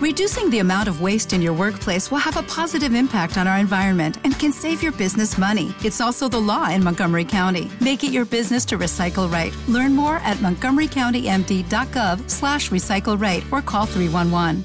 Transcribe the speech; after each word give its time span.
Reducing 0.00 0.48
the 0.48 0.60
amount 0.60 0.88
of 0.88 1.02
waste 1.02 1.34
in 1.34 1.42
your 1.42 1.52
workplace 1.52 2.10
will 2.10 2.24
have 2.24 2.38
a 2.38 2.42
positive 2.44 2.94
impact 2.94 3.36
on 3.36 3.46
our 3.46 3.58
environment 3.58 4.16
and 4.24 4.32
can 4.38 4.50
save 4.50 4.82
your 4.82 4.92
business 4.92 5.36
money. 5.36 5.74
It's 5.84 6.00
also 6.00 6.26
the 6.26 6.40
law 6.40 6.70
in 6.70 6.82
Montgomery 6.82 7.26
County. 7.26 7.70
Make 7.82 8.02
it 8.02 8.10
your 8.10 8.24
business 8.24 8.64
to 8.68 8.78
recycle 8.78 9.30
right. 9.30 9.52
Learn 9.68 9.94
more 9.94 10.16
at 10.24 10.38
montgomerycountymd.gov 10.38 12.30
slash 12.30 12.70
recycle 12.70 13.20
right 13.20 13.44
or 13.52 13.60
call 13.60 13.84
311. 13.84 14.64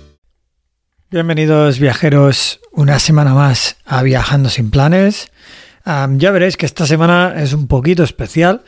Bienvenidos 1.11 1.79
viajeros 1.79 2.61
una 2.71 2.99
semana 2.99 3.33
más 3.33 3.75
a 3.83 4.03
Viajando 4.03 4.49
sin 4.49 4.71
planes. 4.71 5.27
Um, 5.85 6.17
ya 6.17 6.31
veréis 6.31 6.55
que 6.55 6.65
esta 6.65 6.87
semana 6.87 7.33
es 7.35 7.51
un 7.51 7.67
poquito 7.67 8.03
especial 8.03 8.63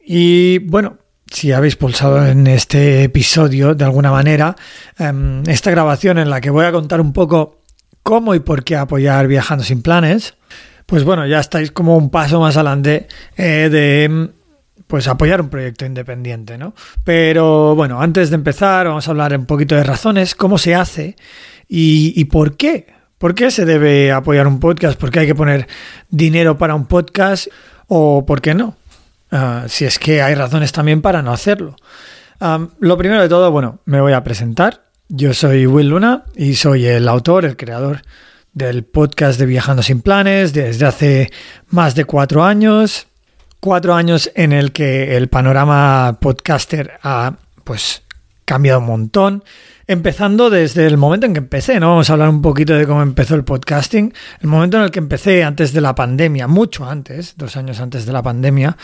y 0.00 0.58
bueno, 0.58 0.98
si 1.30 1.52
habéis 1.52 1.76
pulsado 1.76 2.26
en 2.26 2.46
este 2.46 3.04
episodio 3.04 3.74
de 3.74 3.84
alguna 3.84 4.10
manera, 4.10 4.56
em, 4.98 5.42
esta 5.46 5.70
grabación 5.70 6.18
en 6.18 6.28
la 6.28 6.40
que 6.40 6.50
voy 6.50 6.66
a 6.66 6.72
contar 6.72 7.00
un 7.00 7.12
poco 7.12 7.60
cómo 8.02 8.34
y 8.34 8.40
por 8.40 8.64
qué 8.64 8.76
apoyar 8.76 9.28
Viajando 9.28 9.64
sin 9.64 9.82
planes, 9.82 10.34
pues 10.86 11.04
bueno, 11.04 11.26
ya 11.26 11.38
estáis 11.38 11.70
como 11.70 11.96
un 11.96 12.10
paso 12.10 12.40
más 12.40 12.56
adelante 12.56 13.06
eh, 13.36 13.68
de 13.70 14.30
pues 14.86 15.06
apoyar 15.06 15.40
un 15.40 15.48
proyecto 15.48 15.86
independiente, 15.86 16.58
¿no? 16.58 16.74
Pero 17.04 17.76
bueno, 17.76 18.00
antes 18.00 18.30
de 18.30 18.34
empezar 18.34 18.88
vamos 18.88 19.06
a 19.06 19.12
hablar 19.12 19.36
un 19.38 19.46
poquito 19.46 19.76
de 19.76 19.84
razones, 19.84 20.34
cómo 20.34 20.58
se 20.58 20.74
hace 20.74 21.16
y, 21.68 22.12
y 22.16 22.24
por 22.24 22.56
qué. 22.56 22.86
¿Por 23.18 23.34
qué 23.34 23.50
se 23.50 23.66
debe 23.66 24.10
apoyar 24.10 24.46
un 24.48 24.58
podcast? 24.58 24.98
¿Por 24.98 25.10
qué 25.10 25.20
hay 25.20 25.26
que 25.26 25.34
poner 25.34 25.68
dinero 26.08 26.56
para 26.56 26.74
un 26.74 26.86
podcast? 26.86 27.48
¿O 27.86 28.24
por 28.24 28.40
qué 28.40 28.54
no? 28.54 28.79
Ah, 29.30 29.64
si 29.68 29.84
es 29.84 29.98
que 29.98 30.22
hay 30.22 30.34
razones 30.34 30.72
también 30.72 31.02
para 31.02 31.22
no 31.22 31.32
hacerlo. 31.32 31.76
lo 32.80 32.98
primero 32.98 33.22
de 33.22 33.28
todo, 33.28 33.50
bueno, 33.50 33.80
me 33.84 34.00
voy 34.00 34.12
a 34.12 34.24
presentar. 34.24 34.84
Yo 35.08 35.34
soy 35.34 35.66
Will 35.66 35.88
Luna 35.88 36.24
y 36.36 36.54
soy 36.54 36.86
el 36.86 37.08
autor, 37.08 37.44
el 37.44 37.56
creador 37.56 38.02
del 38.52 38.84
podcast 38.84 39.38
de 39.38 39.46
Viajando 39.46 39.82
sin 39.82 40.02
Planes 40.02 40.52
desde 40.52 40.86
hace 40.86 41.30
más 41.68 41.94
de 41.94 42.04
cuatro 42.04 42.44
años. 42.44 43.06
Cuatro 43.60 43.94
años 43.94 44.30
en 44.34 44.52
el 44.52 44.72
que 44.72 45.16
el 45.16 45.28
panorama 45.28 46.18
podcaster 46.20 46.98
ha 47.02 47.34
pues 47.64 48.02
cambiado 48.44 48.80
un 48.80 48.86
montón. 48.86 49.44
Empezando 49.86 50.50
desde 50.50 50.86
el 50.86 50.96
momento 50.96 51.26
en 51.26 51.32
que 51.34 51.40
empecé, 51.40 51.78
¿no? 51.78 51.90
Vamos 51.90 52.08
a 52.08 52.12
hablar 52.14 52.28
un 52.28 52.42
poquito 52.42 52.74
de 52.74 52.86
cómo 52.86 53.02
empezó 53.02 53.34
el 53.34 53.44
podcasting. 53.44 54.14
El 54.40 54.48
momento 54.48 54.76
en 54.76 54.84
el 54.84 54.90
que 54.90 55.00
empecé 55.00 55.44
antes 55.44 55.72
de 55.72 55.80
la 55.80 55.94
pandemia, 55.94 56.46
mucho 56.46 56.84
antes, 56.84 57.34
dos 57.36 57.56
años 57.56 57.80
antes 57.80 58.06
de 58.06 58.12
la 58.12 58.22
pandemia, 58.22 58.76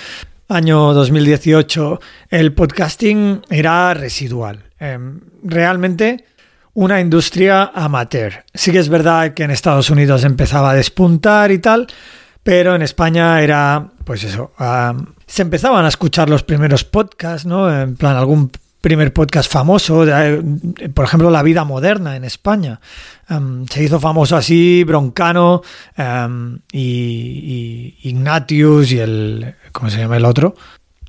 año 0.48 0.94
2018, 0.94 2.00
el 2.30 2.52
podcasting 2.52 3.42
era 3.50 3.94
residual. 3.94 4.64
Em, 4.78 5.20
realmente 5.42 6.24
una 6.74 7.00
industria 7.00 7.70
amateur. 7.74 8.44
Sí 8.52 8.70
que 8.70 8.78
es 8.78 8.88
verdad 8.88 9.32
que 9.32 9.44
en 9.44 9.50
Estados 9.50 9.88
Unidos 9.88 10.24
empezaba 10.24 10.70
a 10.70 10.74
despuntar 10.74 11.50
y 11.50 11.58
tal, 11.58 11.86
pero 12.42 12.74
en 12.74 12.82
España 12.82 13.40
era, 13.40 13.92
pues 14.04 14.24
eso, 14.24 14.52
se 15.26 15.42
empezaban 15.42 15.84
a 15.84 15.88
escuchar 15.88 16.28
los 16.28 16.42
primeros 16.42 16.84
podcasts, 16.84 17.46
¿no? 17.46 17.74
En 17.74 17.96
plan, 17.96 18.16
algún 18.16 18.50
primer 18.86 19.12
podcast 19.12 19.50
famoso, 19.50 20.04
por 20.94 21.04
ejemplo, 21.04 21.28
La 21.28 21.42
vida 21.42 21.64
moderna 21.64 22.14
en 22.14 22.22
España. 22.22 22.78
Em, 23.28 23.66
se 23.66 23.82
hizo 23.82 23.98
famoso 23.98 24.36
así 24.36 24.84
Broncano 24.84 25.62
em, 25.96 26.60
y, 26.70 27.98
Ignatius 28.04 28.92
y 28.92 29.00
el, 29.00 29.56
¿cómo 29.72 29.90
se 29.90 29.98
llama 29.98 30.18
el 30.18 30.24
otro? 30.24 30.54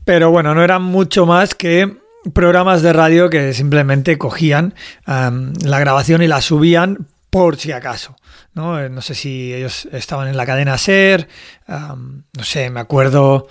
Pero 0.06 0.32
bueno, 0.32 0.56
no 0.56 0.64
eran 0.64 0.82
mucho 0.82 1.28
más 1.28 1.54
que 1.54 1.98
programas 2.34 2.82
de 2.82 2.94
radio 2.94 3.30
que 3.30 3.54
simplemente 3.54 4.18
cogían 4.18 4.74
em, 5.06 5.54
la 5.64 5.78
grabación 5.78 6.24
y 6.24 6.28
la 6.28 6.42
subían 6.42 7.06
por 7.30 7.58
si 7.58 7.74
acaso. 7.74 8.16
¿no? 8.56 8.82
Eh, 8.82 8.90
no 8.90 9.04
sé 9.04 9.14
si 9.14 9.54
ellos 9.54 9.88
estaban 9.92 10.28
en 10.28 10.36
la 10.36 10.48
cadena 10.48 10.80
SER, 10.80 11.28
no 11.68 12.44
sé, 12.44 12.72
me 12.72 12.80
acuerdo 12.80 13.48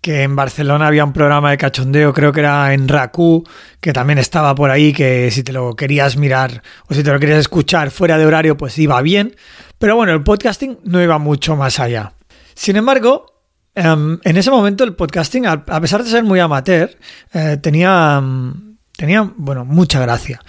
que 0.00 0.22
en 0.22 0.34
Barcelona 0.34 0.86
había 0.86 1.04
un 1.04 1.12
programa 1.12 1.50
de 1.50 1.58
cachondeo, 1.58 2.12
creo 2.14 2.32
que 2.32 2.40
era 2.40 2.72
en 2.72 2.88
Raku, 2.88 3.44
que 3.80 3.92
también 3.92 4.18
estaba 4.18 4.54
por 4.54 4.70
ahí, 4.70 4.92
que 4.92 5.30
si 5.30 5.42
te 5.42 5.52
lo 5.52 5.74
querías 5.74 6.16
mirar 6.16 6.62
o 6.88 6.94
si 6.94 7.02
te 7.02 7.12
lo 7.12 7.20
querías 7.20 7.38
escuchar 7.38 7.90
fuera 7.90 8.16
de 8.16 8.26
horario, 8.26 8.56
pues 8.56 8.78
iba 8.78 9.00
bien. 9.02 9.36
Pero 9.78 9.96
bueno, 9.96 10.12
el 10.12 10.22
podcasting 10.22 10.78
no 10.84 11.02
iba 11.02 11.18
mucho 11.18 11.56
más 11.56 11.78
allá. 11.80 12.14
Sin 12.54 12.76
embargo, 12.76 13.44
em, 13.74 14.18
en 14.24 14.36
ese 14.36 14.50
momento 14.50 14.84
el 14.84 14.94
podcasting, 14.94 15.46
a 15.46 15.64
pesar 15.64 16.02
de 16.02 16.10
ser 16.10 16.24
muy 16.24 16.40
amateur, 16.40 16.90
eh, 17.34 17.58
tenía, 17.60 18.16
em, 18.18 18.76
tenía, 18.96 19.30
bueno, 19.36 19.64
mucha 19.64 20.00
gracia. 20.00 20.40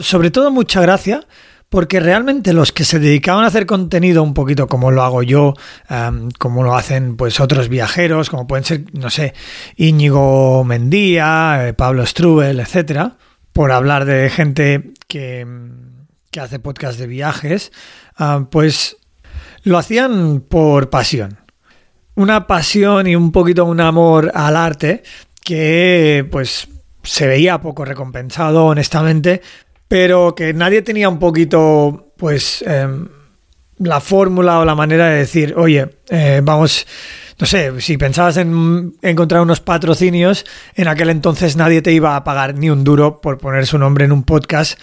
Sobre 0.00 0.30
todo 0.30 0.50
mucha 0.50 0.80
gracia 0.80 1.26
porque 1.72 2.00
realmente 2.00 2.52
los 2.52 2.70
que 2.70 2.84
se 2.84 2.98
dedicaban 2.98 3.44
a 3.44 3.46
hacer 3.46 3.64
contenido 3.64 4.22
un 4.22 4.34
poquito 4.34 4.66
como 4.66 4.90
lo 4.90 5.02
hago 5.02 5.22
yo, 5.22 5.54
em, 5.88 6.30
como 6.32 6.62
lo 6.64 6.76
hacen 6.76 7.16
pues 7.16 7.40
otros 7.40 7.70
viajeros, 7.70 8.28
como 8.28 8.46
pueden 8.46 8.62
ser, 8.62 8.84
no 8.92 9.08
sé, 9.08 9.32
Íñigo 9.76 10.64
Mendía, 10.64 11.68
eh, 11.68 11.72
Pablo 11.72 12.04
Strubel, 12.04 12.60
etcétera, 12.60 13.16
por 13.54 13.72
hablar 13.72 14.04
de 14.04 14.28
gente 14.28 14.92
que, 15.08 15.46
que 16.30 16.40
hace 16.40 16.58
podcast 16.58 16.98
de 16.98 17.06
viajes, 17.06 17.72
ah, 18.18 18.44
pues 18.50 18.98
lo 19.62 19.78
hacían 19.78 20.44
por 20.46 20.90
pasión. 20.90 21.38
Una 22.16 22.46
pasión 22.46 23.06
y 23.06 23.16
un 23.16 23.32
poquito 23.32 23.64
un 23.64 23.80
amor 23.80 24.30
al 24.34 24.56
arte 24.56 25.04
que 25.42 26.28
pues 26.30 26.68
se 27.02 27.26
veía 27.26 27.62
poco 27.62 27.86
recompensado, 27.86 28.66
honestamente, 28.66 29.40
pero 29.92 30.34
que 30.34 30.54
nadie 30.54 30.80
tenía 30.80 31.06
un 31.06 31.18
poquito, 31.18 32.14
pues, 32.16 32.64
em, 32.66 33.08
la 33.76 34.00
fórmula 34.00 34.60
o 34.60 34.64
la 34.64 34.74
manera 34.74 35.10
de 35.10 35.18
decir, 35.18 35.52
oye, 35.54 35.86
eh, 36.08 36.40
vamos, 36.42 36.86
no 37.38 37.44
sé, 37.44 37.78
si 37.82 37.98
pensabas 37.98 38.38
en 38.38 38.94
encontrar 39.02 39.42
unos 39.42 39.60
patrocinios, 39.60 40.46
en 40.76 40.88
aquel 40.88 41.10
entonces 41.10 41.56
nadie 41.56 41.82
te 41.82 41.92
iba 41.92 42.16
a 42.16 42.24
pagar 42.24 42.54
ni 42.54 42.70
un 42.70 42.84
duro 42.84 43.20
por 43.20 43.36
poner 43.36 43.66
su 43.66 43.76
nombre 43.76 44.06
en 44.06 44.12
un 44.12 44.22
podcast, 44.22 44.80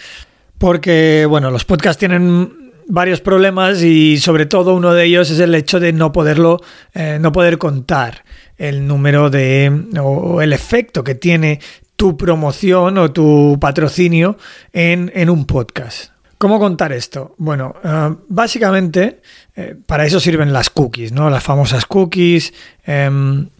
porque, 0.58 1.26
bueno, 1.28 1.50
los 1.50 1.64
podcasts 1.64 1.98
tienen 1.98 2.70
varios 2.86 3.20
problemas 3.20 3.82
y 3.82 4.18
sobre 4.18 4.46
todo 4.46 4.76
uno 4.76 4.94
de 4.94 5.06
ellos 5.06 5.28
es 5.30 5.40
el 5.40 5.56
hecho 5.56 5.80
de 5.80 5.92
no 5.92 6.12
poderlo, 6.12 6.60
eh, 6.94 7.18
no 7.20 7.32
poder 7.32 7.58
contar 7.58 8.22
el 8.58 8.86
número 8.86 9.28
de 9.28 9.86
o 10.00 10.40
el 10.40 10.52
efecto 10.52 11.02
que 11.02 11.16
tiene 11.16 11.58
tu 12.00 12.16
promoción 12.16 12.96
o 12.96 13.12
tu 13.12 13.58
patrocinio 13.60 14.38
en, 14.72 15.28
un 15.28 15.44
podcast. 15.44 16.12
¿Cómo 16.38 16.58
contar 16.58 16.92
esto? 16.92 17.34
Bueno, 17.36 17.74
eh, 17.84 18.14
básicamente 18.26 19.20
eh, 19.54 19.76
para 19.84 20.06
eso 20.06 20.18
sirven 20.18 20.50
las 20.50 20.70
cookies, 20.70 21.12
¿no? 21.12 21.28
Las 21.28 21.42
famosas 21.42 21.84
cookies. 21.84 22.54
Em, 22.86 23.50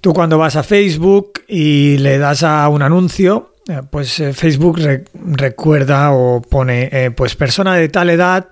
tú 0.00 0.14
cuando 0.14 0.38
vas 0.38 0.56
a 0.56 0.62
Facebook 0.62 1.42
y 1.46 1.98
le 1.98 2.16
das 2.16 2.42
a 2.42 2.66
un 2.70 2.80
anuncio, 2.80 3.52
eh, 3.68 3.82
pues 3.90 4.22
Facebook 4.32 4.80
recuerda 5.14 6.10
o 6.12 6.40
pone, 6.40 7.12
pues 7.14 7.36
persona 7.36 7.74
de 7.74 7.90
tal 7.90 8.08
edad 8.08 8.46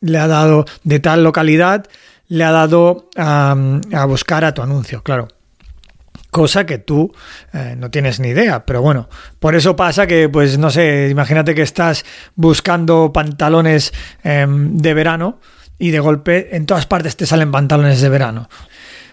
le 0.00 0.18
ha 0.18 0.28
dado, 0.28 0.64
de 0.84 1.00
tal 1.00 1.24
localidad, 1.24 1.88
le 2.28 2.44
ha 2.44 2.52
dado 2.52 3.10
a 3.16 4.04
buscar 4.06 4.44
a 4.44 4.54
tu 4.54 4.62
anuncio, 4.62 5.02
claro 5.02 5.26
cosa 6.30 6.66
que 6.66 6.78
tú 6.78 7.12
eh, 7.52 7.74
no 7.76 7.90
tienes 7.90 8.20
ni 8.20 8.28
idea. 8.28 8.64
Pero 8.66 8.82
bueno, 8.82 9.08
por 9.38 9.54
eso 9.54 9.76
pasa 9.76 10.06
que, 10.06 10.28
pues 10.28 10.58
no 10.58 10.70
sé, 10.70 11.08
imagínate 11.10 11.54
que 11.54 11.62
estás 11.62 12.04
buscando 12.34 13.12
pantalones 13.12 13.92
em, 14.22 14.76
de 14.76 14.94
verano 14.94 15.40
y 15.78 15.90
de 15.90 16.00
golpe 16.00 16.56
en 16.56 16.66
todas 16.66 16.86
partes 16.86 17.16
te 17.16 17.26
salen 17.26 17.50
pantalones 17.50 18.00
de 18.00 18.08
verano. 18.08 18.48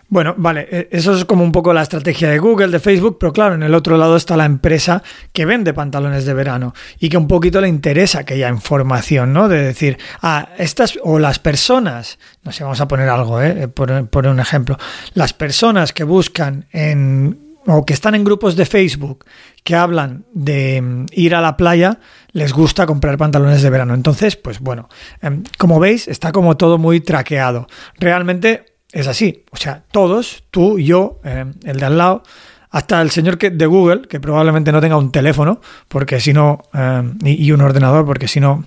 Bueno, 0.09 0.35
vale, 0.37 0.67
e, 0.69 0.89
eso 0.91 1.15
es 1.15 1.25
como 1.25 1.43
un 1.43 1.51
poco 1.51 1.73
la 1.73 1.81
estrategia 1.81 2.29
de 2.29 2.39
Google, 2.39 2.67
de 2.67 2.79
Facebook, 2.79 3.17
pero 3.19 3.33
claro, 3.33 3.55
en 3.55 3.63
el 3.63 3.73
otro 3.73 3.97
lado 3.97 4.15
está 4.15 4.37
la 4.37 4.45
empresa 4.45 5.01
que 5.31 5.45
vende 5.45 5.73
pantalones 5.73 6.25
de 6.25 6.33
verano 6.33 6.73
y 6.99 7.09
que 7.09 7.17
un 7.17 7.27
poquito 7.27 7.61
le 7.61 7.67
interesa 7.67 8.19
aquella 8.19 8.49
información, 8.49 9.33
¿no? 9.33 9.47
De 9.47 9.63
decir, 9.63 9.97
ah, 10.21 10.49
estas 10.57 10.99
o 11.03 11.19
las 11.19 11.39
personas, 11.39 12.19
no 12.43 12.51
sé, 12.51 12.63
vamos 12.63 12.81
a 12.81 12.87
poner 12.87 13.09
algo, 13.09 13.41
¿eh? 13.41 13.67
por, 13.67 14.07
por 14.07 14.27
un 14.27 14.39
ejemplo, 14.39 14.77
las 15.13 15.33
personas 15.33 15.93
que 15.93 16.03
buscan 16.03 16.65
en 16.71 17.43
o 17.65 17.85
que 17.85 17.93
están 17.93 18.15
en 18.15 18.23
grupos 18.23 18.55
de 18.55 18.65
Facebook 18.65 19.25
que 19.63 19.75
hablan 19.75 20.25
de 20.33 20.81
mm, 20.81 21.05
ir 21.13 21.35
a 21.35 21.41
la 21.41 21.55
playa, 21.55 21.99
les 22.31 22.51
gusta 22.53 22.85
comprar 22.85 23.17
pantalones 23.17 23.61
de 23.61 23.69
verano. 23.69 23.93
Entonces, 23.93 24.35
pues 24.35 24.59
bueno, 24.59 24.89
em, 25.21 25.43
como 25.57 25.79
veis, 25.79 26.07
está 26.07 26.31
como 26.31 26.57
todo 26.57 26.77
muy 26.77 26.99
traqueado. 26.99 27.67
Realmente 27.97 28.72
es 28.93 29.07
así. 29.07 29.43
O 29.51 29.57
sea, 29.57 29.83
todos, 29.91 30.43
tú, 30.51 30.79
yo, 30.79 31.19
eh, 31.25 31.45
el 31.65 31.79
de 31.79 31.85
al 31.85 31.97
lado, 31.97 32.23
hasta 32.69 33.01
el 33.01 33.11
señor 33.11 33.37
que, 33.37 33.49
de 33.49 33.65
Google, 33.65 34.03
que 34.07 34.19
probablemente 34.19 34.71
no 34.71 34.79
tenga 34.79 34.97
un 34.97 35.11
teléfono, 35.11 35.59
porque 35.87 36.21
si 36.21 36.31
no, 36.31 36.63
eh, 36.73 37.03
y, 37.25 37.51
un 37.51 37.61
ordenador, 37.61 38.05
porque 38.05 38.27
si 38.27 38.39
no, 38.39 38.63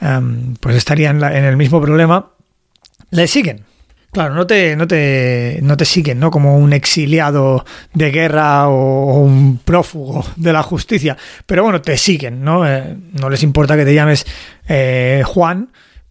eh, 0.00 0.20
pues 0.60 0.76
estaría 0.76 1.10
en, 1.10 1.22
en 1.22 1.44
el 1.44 1.56
mismo 1.56 1.80
problema, 1.80 2.30
le 3.10 3.26
siguen. 3.26 3.64
Claro, 4.14 4.32
no 4.32 4.46
te, 4.46 4.76
no 4.76 4.86
te, 4.86 5.58
no 5.60 5.76
te 5.76 5.84
siguen, 5.84 6.20
¿no? 6.20 6.30
Como 6.30 6.56
un 6.56 6.72
exiliado 6.72 7.64
de 7.94 8.12
guerra 8.12 8.68
o, 8.68 9.18
un 9.18 9.58
prófugo 9.58 10.24
de 10.36 10.52
la 10.52 10.62
justicia. 10.62 11.16
Pero 11.44 11.64
bueno, 11.64 11.82
te 11.82 11.96
siguen, 11.96 12.44
¿no? 12.44 12.64
Eh, 12.64 12.96
no 13.20 13.28
les 13.28 13.42
importa 13.42 13.76
que 13.76 13.84
te 13.84 13.92
llames 13.92 14.24
eh, 14.68 15.24
Juan, 15.26 15.68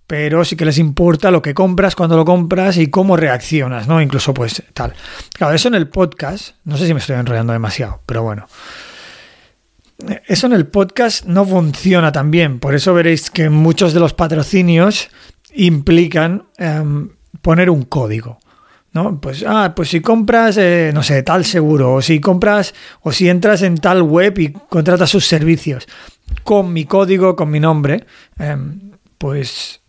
pero 0.07 0.43
sí 0.45 0.55
que 0.55 0.65
les 0.65 0.77
importa 0.77 1.31
lo 1.31 1.41
que 1.41 1.53
compras, 1.53 1.95
cuando 1.95 2.15
lo 2.15 2.25
compras 2.25 2.77
y 2.77 2.87
cómo 2.87 3.17
reaccionas, 3.17 3.87
¿no? 3.87 4.01
Incluso 4.01 4.33
pues 4.33 4.63
tal. 4.73 4.93
Claro, 5.33 5.53
eso 5.53 5.67
en 5.67 5.75
el 5.75 5.87
podcast, 5.87 6.55
no 6.65 6.77
sé 6.77 6.87
si 6.87 6.93
me 6.93 6.99
estoy 6.99 7.15
enrollando 7.15 7.53
demasiado, 7.53 8.01
pero 8.05 8.23
bueno. 8.23 8.47
Eso 10.27 10.47
en 10.47 10.53
el 10.53 10.67
podcast 10.67 11.25
no 11.25 11.45
funciona 11.45 12.11
tan 12.11 12.31
bien, 12.31 12.59
por 12.59 12.75
eso 12.75 12.93
veréis 12.93 13.29
que 13.29 13.49
muchos 13.49 13.93
de 13.93 13.99
los 13.99 14.13
patrocinios 14.13 15.09
implican... 15.53 16.47
Em, 16.57 17.09
poner 17.43 17.69
un 17.69 17.83
código. 17.83 18.39
¿no? 18.93 19.19
Pues, 19.19 19.43
ah, 19.47 19.73
pues 19.75 19.89
si 19.89 20.01
compras, 20.01 20.57
eh, 20.57 20.91
no 20.93 21.03
sé, 21.03 21.23
tal 21.23 21.45
seguro, 21.45 21.95
o 21.95 22.01
si 22.01 22.19
compras, 22.19 22.73
o 23.01 23.11
si 23.11 23.27
entras 23.27 23.63
en 23.63 23.77
tal 23.77 24.03
web 24.03 24.37
y 24.39 24.53
contratas 24.53 25.09
sus 25.09 25.27
servicios 25.27 25.87
con 26.43 26.73
mi 26.73 26.85
código, 26.85 27.35
con 27.35 27.49
mi 27.49 27.59
nombre, 27.59 28.05
em, 28.37 28.91
pues 29.17 29.81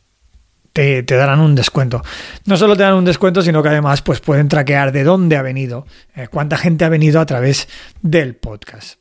te, 0.75 1.03
darán 1.05 1.41
un 1.41 1.55
descuento. 1.55 2.03
No 2.47 2.57
solo 2.57 2.77
te 2.77 2.83
dan 2.83 2.95
un 2.95 3.05
descuento, 3.05 3.41
sino 3.43 3.63
que 3.63 3.71
además 3.71 4.03
pues 4.03 4.21
pueden 4.21 4.49
traquear 4.49 4.93
de 4.93 5.05
dónde 5.05 5.37
ha 5.37 5.43
venido, 5.43 5.87
eh, 6.15 6.29
cuánta 6.29 6.59
gente 6.59 6.85
ha 6.85 6.89
venido 6.89 7.21
a 7.21 7.27
través 7.27 7.69
del 8.03 8.35
podcast. 8.35 8.99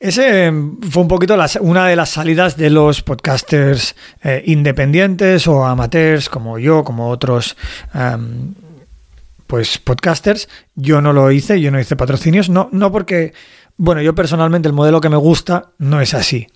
Ese 0.00 0.44
em, 0.44 0.80
fue 0.80 1.02
un 1.02 1.08
poquito 1.08 1.36
una 1.60 1.86
de 1.86 1.96
las 1.96 2.10
salidas 2.10 2.56
de 2.56 2.70
los 2.70 3.02
podcasters 3.02 3.96
eh, 4.22 4.42
independientes 4.46 5.46
o 5.46 5.64
amateurs 5.64 6.28
como 6.28 6.58
yo, 6.58 6.84
como 6.84 7.08
otros 7.08 7.56
em, 7.94 8.54
pues 9.46 9.78
podcasters. 9.78 10.48
Yo 10.74 11.00
no 11.00 11.12
lo 11.12 11.30
hice, 11.30 11.60
yo 11.60 11.70
no 11.70 11.80
hice 11.80 11.96
patrocinios, 11.96 12.48
no, 12.48 12.68
no 12.72 12.90
porque, 12.90 13.32
bueno, 13.76 14.02
yo 14.02 14.14
personalmente 14.16 14.68
el 14.68 14.74
modelo 14.74 15.00
que 15.00 15.08
me 15.08 15.16
gusta 15.16 15.70
no 15.78 16.00
es 16.00 16.14
así. 16.14 16.48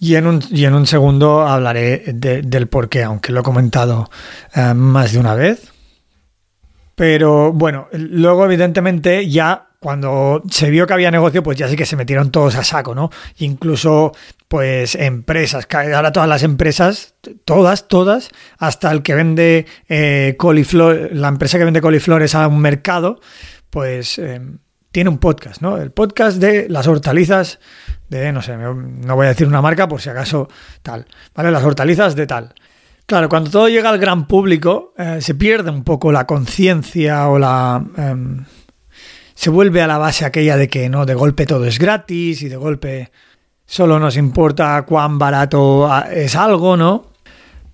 Y 0.00 0.14
en 0.14 0.26
un, 0.26 0.42
y 0.50 0.64
en 0.64 0.74
un 0.74 0.86
segundo 0.86 1.42
hablaré 1.42 2.04
del 2.14 2.68
por 2.68 2.88
qué, 2.88 3.02
aunque 3.02 3.32
lo 3.32 3.40
he 3.40 3.42
comentado 3.42 4.08
eh, 4.54 4.72
más 4.74 5.12
de 5.12 5.18
una 5.18 5.34
vez. 5.34 5.72
Pero 6.94 7.52
bueno, 7.52 7.88
luego 7.92 8.44
evidentemente 8.44 9.28
ya 9.28 9.68
cuando 9.80 10.42
se 10.50 10.70
vio 10.70 10.86
que 10.86 10.92
había 10.92 11.10
negocio, 11.10 11.42
pues 11.42 11.56
ya 11.56 11.68
sí 11.68 11.76
que 11.76 11.86
se 11.86 11.96
metieron 11.96 12.32
todos 12.32 12.56
a 12.56 12.64
saco, 12.64 12.94
¿no? 12.94 13.10
Incluso, 13.38 14.12
pues, 14.48 14.96
empresas, 14.96 15.68
ahora 15.72 16.12
todas 16.12 16.28
las 16.28 16.42
empresas, 16.42 17.14
todas, 17.44 17.86
todas, 17.86 18.30
hasta 18.58 18.90
el 18.90 19.02
que 19.02 19.14
vende 19.14 19.66
eh, 19.88 20.34
coliflor, 20.36 21.10
la 21.12 21.28
empresa 21.28 21.58
que 21.58 21.64
vende 21.64 21.80
coliflores 21.80 22.34
a 22.34 22.48
un 22.48 22.58
mercado, 22.58 23.20
pues 23.70 24.18
em, 24.18 24.58
tiene 24.90 25.10
un 25.10 25.18
podcast, 25.18 25.62
¿no? 25.62 25.76
El 25.76 25.92
podcast 25.92 26.38
de 26.38 26.68
las 26.68 26.88
hortalizas 26.88 27.60
de, 28.08 28.32
no 28.32 28.42
sé, 28.42 28.56
no 28.56 29.16
voy 29.16 29.26
a 29.26 29.30
decir 29.30 29.46
una 29.46 29.62
marca 29.62 29.88
por 29.88 30.00
si 30.00 30.10
acaso 30.10 30.48
tal, 30.82 31.06
¿vale? 31.34 31.50
Las 31.50 31.64
hortalizas 31.64 32.14
de 32.14 32.26
tal. 32.26 32.54
Claro, 33.06 33.28
cuando 33.28 33.50
todo 33.50 33.68
llega 33.68 33.88
al 33.88 33.98
gran 33.98 34.26
público, 34.26 34.92
eh, 34.98 35.18
se 35.20 35.34
pierde 35.34 35.70
un 35.70 35.82
poco 35.82 36.12
la 36.12 36.26
conciencia 36.26 37.28
o 37.28 37.38
la... 37.38 37.82
Em, 37.96 38.44
se 39.34 39.50
vuelve 39.50 39.80
a 39.80 39.86
la 39.86 39.98
base 39.98 40.24
aquella 40.24 40.56
de 40.56 40.68
que 40.68 40.88
no, 40.88 41.06
de 41.06 41.14
golpe 41.14 41.46
todo 41.46 41.64
es 41.64 41.78
gratis 41.78 42.42
y 42.42 42.48
de 42.48 42.56
golpe 42.56 43.12
solo 43.64 43.98
nos 43.98 44.16
importa 44.16 44.82
cuán 44.82 45.18
barato 45.18 45.90
ah, 45.90 46.08
es 46.12 46.34
algo, 46.34 46.76
¿no? 46.76 47.12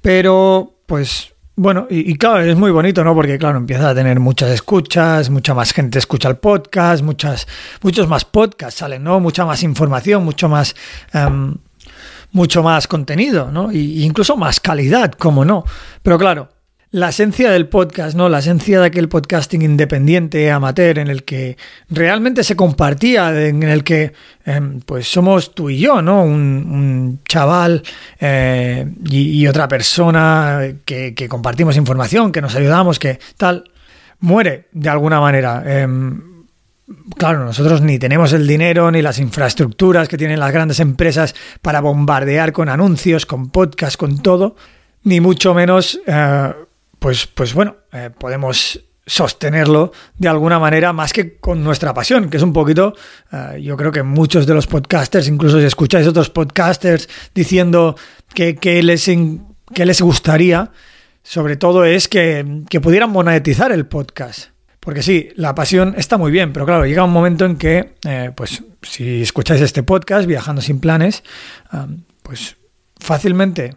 Pero, 0.01 0.75
pues, 0.87 1.34
bueno, 1.57 1.87
y, 1.89 2.17
claro, 2.17 2.41
es 2.41 2.57
muy 2.57 2.73
bonito, 2.73 3.05
¿no? 3.05 3.15
Porque, 3.15 3.39
claro, 3.39 3.59
empieza 3.59 3.91
a 3.91 3.95
tener 3.95 4.19
muchas 4.19 4.51
escuchas, 4.51 5.31
mucha 5.31 5.55
más 5.55 5.73
gente 5.73 6.01
escucha 6.01 6.29
el 6.29 6.37
podcast, 6.37 7.05
muchas, 7.05 7.47
muchos 7.81 8.09
más 8.09 8.25
podcasts 8.25 8.81
salen, 8.81 9.05
¿no? 9.05 9.21
Mucha 9.21 9.45
más 9.45 9.63
información, 9.63 10.25
mucho 10.25 10.49
más, 10.49 10.75
em, 11.13 11.55
mucho 12.33 12.65
más 12.65 12.89
contenido, 12.89 13.53
¿no? 13.53 13.71
Y, 13.71 14.05
incluso 14.05 14.37
más 14.37 14.59
calidad, 14.59 15.13
como 15.13 15.45
no. 15.45 15.65
Pero 16.03 16.19
claro, 16.19 16.49
la 16.95 17.09
esencia 17.09 17.51
del 17.51 17.67
podcast, 17.67 18.17
¿no? 18.17 18.29
La 18.29 18.39
esencia 18.39 18.79
de 18.79 18.87
aquel 18.87 19.09
podcasting 19.09 19.63
independiente, 19.63 20.49
amateur, 20.53 21.01
en 21.01 21.09
el 21.09 21.25
que 21.25 21.57
realmente 21.91 22.45
se 22.45 22.55
compartía, 22.55 23.47
en 23.49 23.65
el 23.65 23.83
que 23.83 24.13
em, 24.45 24.79
pues 24.81 25.09
somos 25.09 25.57
tú 25.57 25.71
y 25.71 25.81
yo, 25.81 26.01
¿no? 26.03 26.23
Un, 26.23 27.19
chaval 27.29 27.83
eh, 28.21 28.89
y, 29.11 29.45
otra 29.49 29.67
persona 29.67 30.61
que, 30.85 31.27
compartimos 31.29 31.77
información, 31.77 32.31
que 32.31 32.41
nos 32.41 32.55
ayudamos, 32.55 33.01
que 33.01 33.19
tal, 33.37 33.65
muere 34.21 34.69
de 34.71 34.89
alguna 34.89 35.19
manera. 35.19 35.65
Em, 35.67 36.45
claro, 37.19 37.45
nosotros 37.45 37.81
ni 37.81 37.99
tenemos 37.99 38.33
el 38.33 38.47
dinero 38.47 38.93
ni 38.93 39.03
las 39.03 39.19
infraestructuras 39.19 40.07
que 40.07 40.17
tienen 40.17 40.39
las 40.39 40.53
grandes 40.53 40.79
empresas 40.79 41.35
para 41.61 41.81
bombardear 41.81 42.53
con 42.53 42.69
anuncios, 42.69 43.27
con 43.27 43.51
podcast, 43.51 43.97
con 43.97 44.19
todo, 44.19 44.55
ni 45.03 45.19
mucho 45.19 45.55
menos 45.55 46.01
eh, 46.07 46.53
pues, 47.05 47.27
pues 47.27 47.53
bueno, 47.53 47.77
eh, 47.93 48.09
podemos 48.19 48.81
sostenerlo 49.05 49.93
de 50.17 50.27
alguna 50.27 50.59
manera 50.59 50.95
más 50.95 51.13
que 51.13 51.37
con 51.37 51.63
nuestra 51.63 51.93
pasión, 51.93 52.31
que 52.31 52.39
es 52.39 52.43
un 52.43 52.55
poquito, 52.55 52.95
eh, 53.31 53.61
yo 53.61 53.77
creo 53.77 53.93
que 53.93 54.03
muchos 54.03 54.47
de 54.47 54.55
los 54.55 54.67
podcasters, 54.67 55.29
incluso 55.29 55.61
si 55.61 55.67
escucháis 55.67 56.07
otros 56.07 56.31
podcasters 56.31 57.07
diciendo 57.35 57.95
que, 58.33 58.55
les, 58.83 59.05
que 59.75 59.85
les 59.85 60.01
gustaría, 60.01 60.71
sobre 61.23 61.57
todo 61.57 61.85
es 61.85 62.09
que, 62.09 62.65
pudieran 62.83 63.11
monetizar 63.11 63.71
el 63.71 63.85
podcast. 63.85 64.53
Porque 64.81 65.03
sí, 65.03 65.29
la 65.37 65.55
pasión 65.55 65.95
está 65.99 66.17
muy 66.17 66.33
bien, 66.33 66.55
pero 66.55 66.65
claro, 66.65 66.87
llega 66.87 67.05
un 67.05 67.13
momento 67.13 67.45
en 67.45 67.57
que, 67.57 67.97
eh, 68.07 68.31
pues 68.35 68.63
si 68.81 69.21
escucháis 69.21 69.61
este 69.61 69.83
podcast, 69.83 70.27
Viajando 70.27 70.63
sin 70.63 70.81
planes, 70.81 71.23
pues 72.23 72.57
fácilmente 72.99 73.77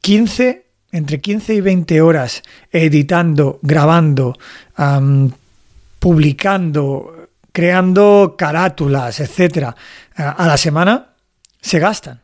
15 0.00 0.67
entre 0.92 1.20
15 1.20 1.54
y 1.54 1.60
20 1.60 2.00
horas 2.00 2.42
editando, 2.70 3.58
grabando, 3.62 4.36
publicando, 5.98 7.28
creando 7.52 8.34
carátulas, 8.38 9.20
etcétera, 9.20 9.74
a 10.14 10.46
la 10.46 10.56
semana, 10.56 11.14
se 11.60 11.78
gastan. 11.78 12.20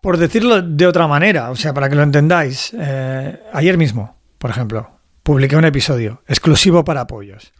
Por 0.00 0.16
decirlo 0.16 0.62
de 0.62 0.86
otra 0.86 1.06
manera, 1.06 1.50
o 1.50 1.56
sea, 1.56 1.72
para 1.72 1.88
que 1.88 1.94
lo 1.94 2.02
entendáis, 2.02 2.72
eh, 2.76 3.40
ayer 3.52 3.78
mismo, 3.78 4.16
por 4.38 4.50
ejemplo, 4.50 4.90
publiqué 5.22 5.56
un 5.56 5.64
episodio 5.64 6.22
exclusivo 6.26 6.84
para 6.84 7.02
apoyos 7.02 7.52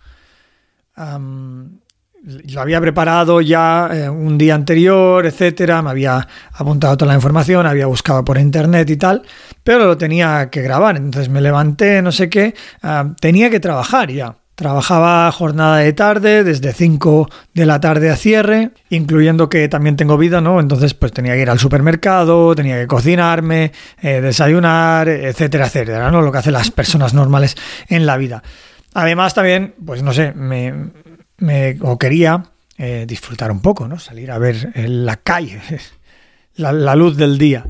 lo 2.24 2.60
había 2.60 2.80
preparado 2.80 3.40
ya 3.40 3.88
eh, 3.92 4.08
un 4.08 4.38
día 4.38 4.54
anterior, 4.54 5.26
etcétera, 5.26 5.82
me 5.82 5.90
había 5.90 6.26
apuntado 6.52 6.96
toda 6.96 7.10
la 7.10 7.16
información, 7.16 7.66
había 7.66 7.86
buscado 7.86 8.24
por 8.24 8.38
internet 8.38 8.88
y 8.90 8.96
tal, 8.96 9.22
pero 9.64 9.86
lo 9.86 9.96
tenía 9.96 10.48
que 10.50 10.62
grabar. 10.62 10.96
Entonces 10.96 11.28
me 11.28 11.40
levanté, 11.40 12.00
no 12.00 12.12
sé 12.12 12.30
qué, 12.30 12.54
ah, 12.82 13.12
tenía 13.20 13.50
que 13.50 13.60
trabajar 13.60 14.10
ya. 14.10 14.36
Trabajaba 14.54 15.32
jornada 15.32 15.78
de 15.78 15.92
tarde, 15.94 16.44
desde 16.44 16.72
5 16.72 17.28
de 17.54 17.66
la 17.66 17.80
tarde 17.80 18.10
a 18.10 18.16
cierre, 18.16 18.70
incluyendo 18.90 19.48
que 19.48 19.66
también 19.66 19.96
tengo 19.96 20.18
vida, 20.18 20.40
¿no? 20.40 20.60
Entonces, 20.60 20.94
pues 20.94 21.10
tenía 21.10 21.32
que 21.32 21.40
ir 21.40 21.50
al 21.50 21.58
supermercado, 21.58 22.54
tenía 22.54 22.78
que 22.78 22.86
cocinarme, 22.86 23.72
eh, 24.00 24.20
desayunar, 24.20 25.08
etcétera, 25.08 25.66
etcétera, 25.66 26.10
¿no? 26.10 26.20
Lo 26.20 26.30
que 26.30 26.38
hacen 26.38 26.52
las 26.52 26.70
personas 26.70 27.14
normales 27.14 27.56
en 27.88 28.06
la 28.06 28.16
vida. 28.18 28.42
Además, 28.94 29.32
también, 29.32 29.74
pues 29.84 30.02
no 30.02 30.12
sé, 30.12 30.32
me, 30.34 30.90
me, 31.42 31.76
o 31.80 31.98
quería 31.98 32.44
eh, 32.78 33.04
disfrutar 33.06 33.50
un 33.50 33.60
poco, 33.60 33.86
¿no? 33.88 33.98
Salir 33.98 34.30
a 34.30 34.38
ver 34.38 34.72
la 34.74 35.16
calle, 35.16 35.60
la, 36.56 36.96
luz 36.96 37.16
del 37.16 37.36
día. 37.36 37.64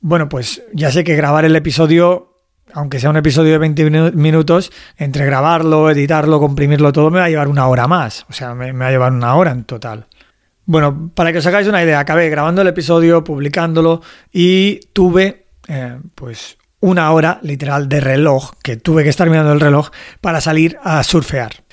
bueno, 0.00 0.28
pues 0.28 0.62
ya 0.72 0.92
sé 0.92 1.02
que 1.02 1.16
grabar 1.16 1.44
el 1.44 1.56
episodio, 1.56 2.34
aunque 2.72 3.00
sea 3.00 3.10
un 3.10 3.16
episodio 3.16 3.52
de 3.52 3.58
20 3.58 4.12
minutos, 4.12 4.70
entre 4.96 5.26
grabarlo, 5.26 5.90
editarlo, 5.90 6.38
comprimirlo 6.38 6.92
todo, 6.92 7.10
me 7.10 7.18
va 7.18 7.24
a 7.24 7.30
llevar 7.30 7.48
una 7.48 7.66
hora 7.66 7.88
más. 7.88 8.24
O 8.28 8.32
sea, 8.32 8.54
me, 8.54 8.72
va 8.72 8.88
a 8.88 8.90
llevar 8.90 9.12
una 9.12 9.34
hora 9.34 9.50
en 9.50 9.64
total. 9.64 10.06
Bueno, 10.64 11.10
para 11.14 11.32
que 11.32 11.38
os 11.38 11.46
hagáis 11.46 11.68
una 11.68 11.82
idea, 11.82 12.00
acabé 12.00 12.28
grabando 12.28 12.62
el 12.62 12.68
episodio, 12.68 13.24
publicándolo 13.24 14.02
y 14.32 14.80
tuve, 14.92 15.46
eh, 15.68 15.98
pues, 16.14 16.58
una 16.80 17.10
hora 17.12 17.38
literal 17.42 17.88
de 17.88 18.00
reloj, 18.00 18.52
que 18.62 18.76
tuve 18.76 19.02
que 19.02 19.10
estar 19.10 19.30
mirando 19.30 19.52
el 19.52 19.60
reloj 19.60 19.90
para 20.20 20.40
salir 20.40 20.78
a 20.82 21.02
surfear. 21.02 21.65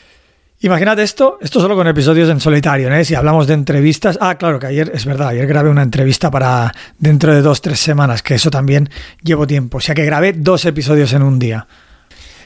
Imagínate 0.64 1.04
esto, 1.04 1.40
esto 1.42 1.60
solo 1.60 1.76
con 1.76 1.88
episodios 1.88 2.30
en 2.30 2.40
solitario, 2.40 2.90
¿eh? 2.94 3.04
Si 3.04 3.16
hablamos 3.16 3.48
de 3.48 3.54
entrevistas. 3.54 4.18
Ah, 4.22 4.38
claro, 4.38 4.60
que 4.60 4.68
ayer, 4.68 4.92
es 4.94 5.06
verdad, 5.06 5.28
ayer 5.28 5.46
grabé 5.46 5.70
una 5.70 5.82
entrevista 5.82 6.32
para 6.32 6.72
dentro 6.98 7.34
de 7.34 7.42
dos, 7.42 7.62
tres 7.62 7.82
semanas, 7.82 8.24
que 8.24 8.36
eso 8.36 8.50
también 8.50 8.90
llevo 9.22 9.46
tiempo. 9.46 9.80
O 9.80 9.82
sea 9.82 9.94
que 9.94 10.06
grabé 10.06 10.32
dos 10.32 10.64
episodios 10.64 11.12
en 11.12 11.22
un 11.22 11.38
día. 11.38 11.68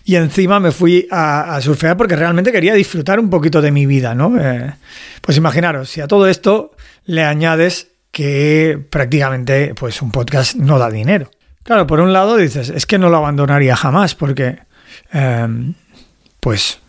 Y 0.03 0.15
encima 0.15 0.59
me 0.59 0.71
fui 0.71 1.07
a, 1.11 1.59
surfear 1.61 1.95
porque 1.95 2.15
realmente 2.15 2.51
quería 2.51 2.73
disfrutar 2.73 3.19
un 3.19 3.29
poquito 3.29 3.61
de 3.61 3.71
mi 3.71 3.85
vida, 3.85 4.15
¿no? 4.15 4.35
Eh, 4.35 4.73
pues 5.21 5.37
imaginaros, 5.37 5.87
si 5.87 6.01
a 6.01 6.07
todo 6.07 6.25
esto 6.25 6.71
le 7.05 7.23
añades 7.23 7.89
que 8.09 8.83
prácticamente 8.89 9.75
pues 9.75 10.01
un 10.01 10.09
podcast 10.09 10.55
no 10.55 10.79
da 10.79 10.89
dinero. 10.89 11.29
Claro, 11.61 11.85
por 11.85 11.99
un 11.99 12.13
lado 12.13 12.35
dices, 12.35 12.69
es 12.69 12.87
que 12.87 12.97
no 12.97 13.11
lo 13.11 13.17
abandonaría 13.17 13.75
jamás 13.75 14.15
porque 14.15 14.57
em, 15.13 15.75
pues 16.39 16.79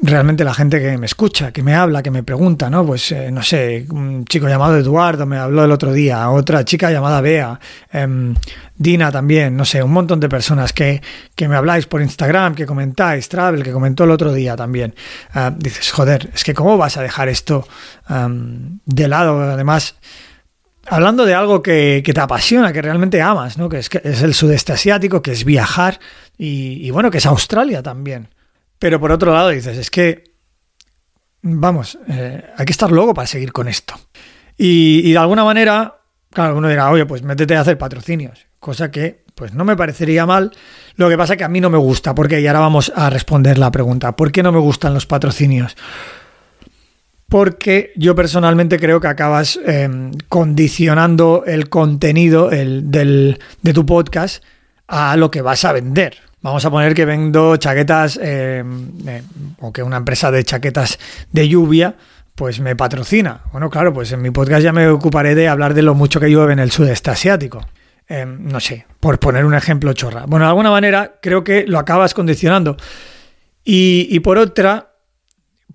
realmente 0.00 0.44
la 0.44 0.54
gente 0.54 0.80
que 0.80 0.96
me 0.96 1.06
escucha, 1.06 1.52
que 1.52 1.62
me 1.62 1.74
habla, 1.74 2.02
que 2.02 2.10
me 2.10 2.22
pregunta, 2.22 2.70
¿no? 2.70 2.86
Pues 2.86 3.12
eh, 3.12 3.30
no 3.30 3.42
sé, 3.42 3.86
un 3.90 4.24
chico 4.24 4.48
llamado 4.48 4.76
Eduardo 4.76 5.26
me 5.26 5.38
habló 5.38 5.64
el 5.64 5.72
otro 5.72 5.92
día, 5.92 6.30
otra 6.30 6.64
chica 6.64 6.90
llamada 6.90 7.20
Bea, 7.20 7.58
em, 7.92 8.34
Dina 8.76 9.10
también, 9.10 9.56
no 9.56 9.64
sé, 9.64 9.82
un 9.82 9.92
montón 9.92 10.20
de 10.20 10.28
personas 10.28 10.72
que, 10.72 11.02
que, 11.34 11.48
me 11.48 11.56
habláis 11.56 11.86
por 11.86 12.00
Instagram, 12.00 12.54
que 12.54 12.64
comentáis, 12.64 13.28
Travel, 13.28 13.62
que 13.62 13.72
comentó 13.72 14.04
el 14.04 14.12
otro 14.12 14.32
día 14.32 14.54
también. 14.54 14.94
Ah, 15.34 15.52
dices, 15.56 15.90
joder, 15.90 16.30
es 16.32 16.44
que 16.44 16.54
cómo 16.54 16.76
vas 16.76 16.96
a 16.96 17.02
dejar 17.02 17.28
esto 17.28 17.66
de 18.86 19.08
lado, 19.08 19.40
además 19.42 19.96
hablando 20.90 21.24
de 21.24 21.34
algo 21.34 21.62
que, 21.62 22.02
te 22.04 22.20
apasiona, 22.20 22.72
que 22.72 22.82
realmente 22.82 23.20
amas, 23.20 23.58
¿no? 23.58 23.68
que, 23.68 23.78
es, 23.78 23.88
que 23.88 24.00
es 24.02 24.22
el 24.22 24.34
sudeste 24.34 24.72
asiático, 24.72 25.22
que 25.22 25.32
es 25.32 25.44
viajar 25.44 26.00
y, 26.36 26.90
bueno, 26.90 27.10
que 27.10 27.18
es 27.18 27.26
Australia 27.26 27.82
también. 27.82 28.28
Pero 28.78 29.00
por 29.00 29.12
otro 29.12 29.32
lado 29.32 29.48
dices, 29.50 29.76
es 29.76 29.90
que, 29.90 30.24
vamos, 31.42 31.98
eh, 32.08 32.44
hay 32.56 32.64
que 32.64 32.72
estar 32.72 32.90
loco 32.90 33.14
para 33.14 33.26
seguir 33.26 33.52
con 33.52 33.68
esto. 33.68 33.94
Y, 34.56 35.12
de 35.12 35.18
alguna 35.18 35.44
manera, 35.44 36.00
claro, 36.30 36.56
uno 36.56 36.68
dirá, 36.68 36.90
oye, 36.90 37.06
pues 37.06 37.22
métete 37.22 37.56
a 37.56 37.60
hacer 37.60 37.78
patrocinios, 37.78 38.46
cosa 38.58 38.90
que 38.90 39.24
pues 39.34 39.54
no 39.54 39.64
me 39.64 39.76
parecería 39.76 40.26
mal. 40.26 40.50
Lo 40.96 41.08
que 41.08 41.16
pasa 41.16 41.36
que 41.36 41.44
a 41.44 41.48
mí 41.48 41.60
no 41.60 41.70
me 41.70 41.78
gusta, 41.78 42.12
porque 42.12 42.40
y 42.40 42.46
ahora 42.48 42.58
vamos 42.58 42.92
a 42.94 43.08
responder 43.08 43.56
la 43.56 43.70
pregunta, 43.70 44.16
¿por 44.16 44.32
qué 44.32 44.42
no 44.42 44.50
me 44.50 44.58
gustan 44.58 44.94
los 44.94 45.06
patrocinios? 45.06 45.76
porque 47.28 47.92
yo 47.94 48.14
personalmente 48.14 48.78
creo 48.78 49.00
que 49.00 49.08
acabas 49.08 49.58
em, 49.64 50.12
condicionando 50.28 51.44
el 51.46 51.68
contenido 51.68 52.48
de 52.48 53.72
tu 53.74 53.84
podcast 53.84 54.42
a 54.86 55.16
lo 55.16 55.30
que 55.30 55.42
vas 55.42 55.64
a 55.64 55.72
vender. 55.72 56.16
Vamos 56.40 56.64
a 56.64 56.70
poner 56.70 56.94
que 56.94 57.04
vendo 57.04 57.56
chaquetas 57.56 58.18
em, 58.22 58.90
em, 59.06 59.24
o 59.60 59.72
que 59.72 59.82
una 59.82 59.96
empresa 59.96 60.30
de 60.30 60.44
chaquetas 60.44 60.98
de 61.32 61.48
lluvia 61.48 61.96
pues 62.34 62.60
me 62.60 62.76
patrocina. 62.76 63.40
Bueno, 63.50 63.68
claro, 63.68 63.92
pues 63.92 64.12
en 64.12 64.22
mi 64.22 64.30
podcast 64.30 64.62
ya 64.62 64.72
me 64.72 64.86
ocuparé 64.88 65.34
de 65.34 65.48
hablar 65.48 65.74
de 65.74 65.82
lo 65.82 65.94
mucho 65.94 66.20
que 66.20 66.30
llueve 66.30 66.52
en 66.52 66.60
el 66.60 66.70
sudeste 66.70 67.10
asiático. 67.10 67.66
no 68.08 68.60
sé, 68.60 68.86
por 69.00 69.18
poner 69.18 69.44
un 69.44 69.54
ejemplo 69.54 69.92
chorra. 69.92 70.24
Bueno, 70.26 70.44
de 70.44 70.50
alguna 70.50 70.70
manera 70.70 71.18
creo 71.20 71.42
que 71.42 71.66
lo 71.66 71.78
acabas 71.78 72.14
condicionando. 72.14 72.76
y 73.64 74.20
por 74.20 74.38
otra, 74.38 74.88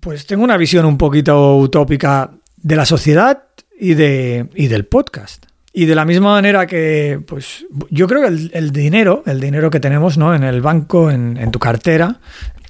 pues 0.00 0.26
tengo 0.26 0.44
una 0.44 0.56
visión 0.56 0.84
un 0.84 0.98
poquito 0.98 1.56
utópica 1.56 2.30
de 2.56 2.76
la 2.76 2.84
sociedad 2.84 3.44
y, 3.78 3.94
de, 3.94 4.48
y 4.54 4.66
del 4.66 4.86
podcast. 4.86 5.46
Y 5.76 5.86
de 5.86 5.96
la 5.96 6.04
misma 6.04 6.30
manera 6.30 6.68
que, 6.68 7.20
pues, 7.26 7.66
yo 7.90 8.06
creo 8.06 8.22
que 8.22 8.28
el, 8.52 8.70
dinero, 8.70 9.24
el 9.26 9.40
dinero 9.40 9.70
que 9.70 9.80
tenemos, 9.80 10.16
¿no? 10.16 10.32
En 10.32 10.44
el 10.44 10.62
banco, 10.62 11.10
en, 11.10 11.50
tu 11.50 11.58
cartera, 11.58 12.20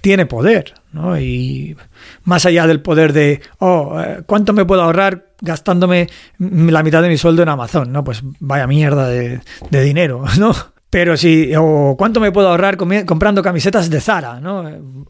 tiene 0.00 0.24
poder, 0.24 0.72
¿no? 0.90 1.20
Y 1.20 1.76
más 2.24 2.46
allá 2.46 2.66
del 2.66 2.80
poder 2.80 3.12
de, 3.12 3.42
oh, 3.58 4.00
eh, 4.00 4.22
¿cuánto 4.24 4.54
me 4.54 4.64
puedo 4.64 4.82
ahorrar 4.82 5.34
gastándome 5.42 6.08
la 6.38 6.82
mitad 6.82 7.02
de 7.02 7.10
mi 7.10 7.18
sueldo 7.18 7.42
en 7.42 7.50
Amazon? 7.50 7.92
No, 7.92 8.02
pues 8.02 8.22
vaya 8.40 8.66
mierda 8.66 9.06
de, 9.06 9.40
de 9.68 9.82
dinero, 9.82 10.24
¿no? 10.38 10.54
Pero 10.88 11.18
si, 11.18 11.52
o 11.58 11.96
cuánto 11.98 12.20
me 12.20 12.32
puedo 12.32 12.48
ahorrar 12.48 12.78
comprando 12.78 13.42
camisetas 13.42 13.90
de 13.90 14.00
Zara, 14.00 14.40
¿no? 14.40 14.64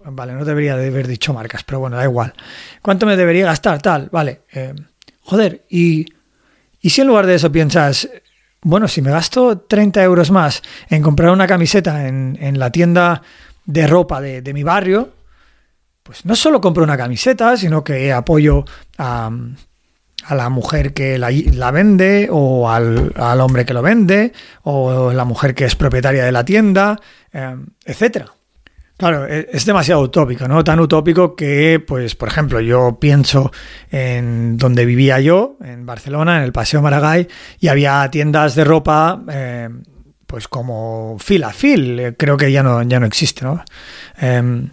Vale, 0.07 0.33
no 0.33 0.45
debería 0.45 0.77
de 0.77 0.89
haber 0.89 1.07
dicho 1.07 1.33
marcas, 1.33 1.63
pero 1.63 1.79
bueno, 1.79 1.97
da 1.97 2.05
igual. 2.05 2.33
¿Cuánto 2.83 3.07
me 3.07 3.17
debería 3.17 3.45
gastar? 3.45 3.81
Tal, 3.81 4.09
vale. 4.11 4.41
Eh, 4.53 4.75
joder, 5.21 5.65
y, 5.69 6.07
y 6.85 6.91
si 6.91 7.01
en 7.01 7.07
lugar 7.07 7.27
de 7.27 7.37
eso 7.37 7.51
piensas, 7.51 8.11
bueno, 8.61 8.89
si 8.89 9.01
me 9.01 9.11
gasto 9.11 9.57
30 9.57 10.03
euros 10.03 10.31
más 10.31 10.61
en 10.91 11.01
comprar 11.01 11.31
una 11.31 11.47
camiseta 11.47 12.07
en, 12.07 12.37
en 12.39 12.59
la 12.59 12.69
tienda 12.69 13.23
de 13.65 13.87
ropa 13.87 14.21
de, 14.21 14.53
mi 14.53 14.63
barrio, 14.65 15.15
pues 16.03 16.27
no 16.27 16.37
solo 16.37 16.61
compro 16.61 16.85
una 16.85 16.99
camiseta, 16.99 17.57
sino 17.57 17.83
que 17.83 18.13
apoyo 18.13 18.67
a 18.99 19.31
la 20.29 20.49
mujer 20.51 20.93
que 20.93 21.17
la, 21.17 21.71
vende 21.71 22.29
o 22.31 22.69
al, 22.69 23.15
hombre 23.41 23.65
que 23.65 23.73
lo 23.73 23.81
vende 23.81 24.35
o 24.65 25.11
la 25.11 25.25
mujer 25.25 25.55
que 25.55 25.65
es 25.65 25.77
propietaria 25.77 26.27
de 26.27 26.33
la 26.33 26.45
tienda, 26.45 27.01
eh, 27.33 27.57
etcétera. 27.87 28.27
Claro, 28.97 29.27
e, 29.27 29.49
es 29.53 29.65
demasiado 29.65 30.03
utópico, 30.03 30.47
¿no? 30.47 30.63
Tan 30.63 30.79
utópico 30.79 31.35
que, 31.35 31.83
pues, 31.85 32.15
por 32.15 32.29
ejemplo, 32.29 32.61
yo 32.61 32.99
pienso 33.01 33.51
en 33.91 34.57
donde 34.57 34.85
vivía 34.85 35.21
yo, 35.21 35.57
en 35.65 35.85
Barcelona, 35.85 36.39
en 36.39 36.45
el 36.45 36.53
Paseo 36.53 36.81
Maragall, 36.81 37.29
y 37.59 37.69
había 37.69 38.09
tiendas 38.11 38.55
de 38.55 38.65
ropa, 38.65 39.21
eh, 39.31 39.69
pues 40.27 40.47
como 40.49 41.17
fila 41.19 41.51
fil, 41.53 41.99
eh, 41.99 42.15
creo 42.17 42.37
que 42.37 42.51
ya 42.53 42.63
no, 42.63 42.83
ya 42.83 43.01
no 43.01 43.07
existe, 43.07 43.45
¿no? 43.45 43.65
Em, 44.19 44.69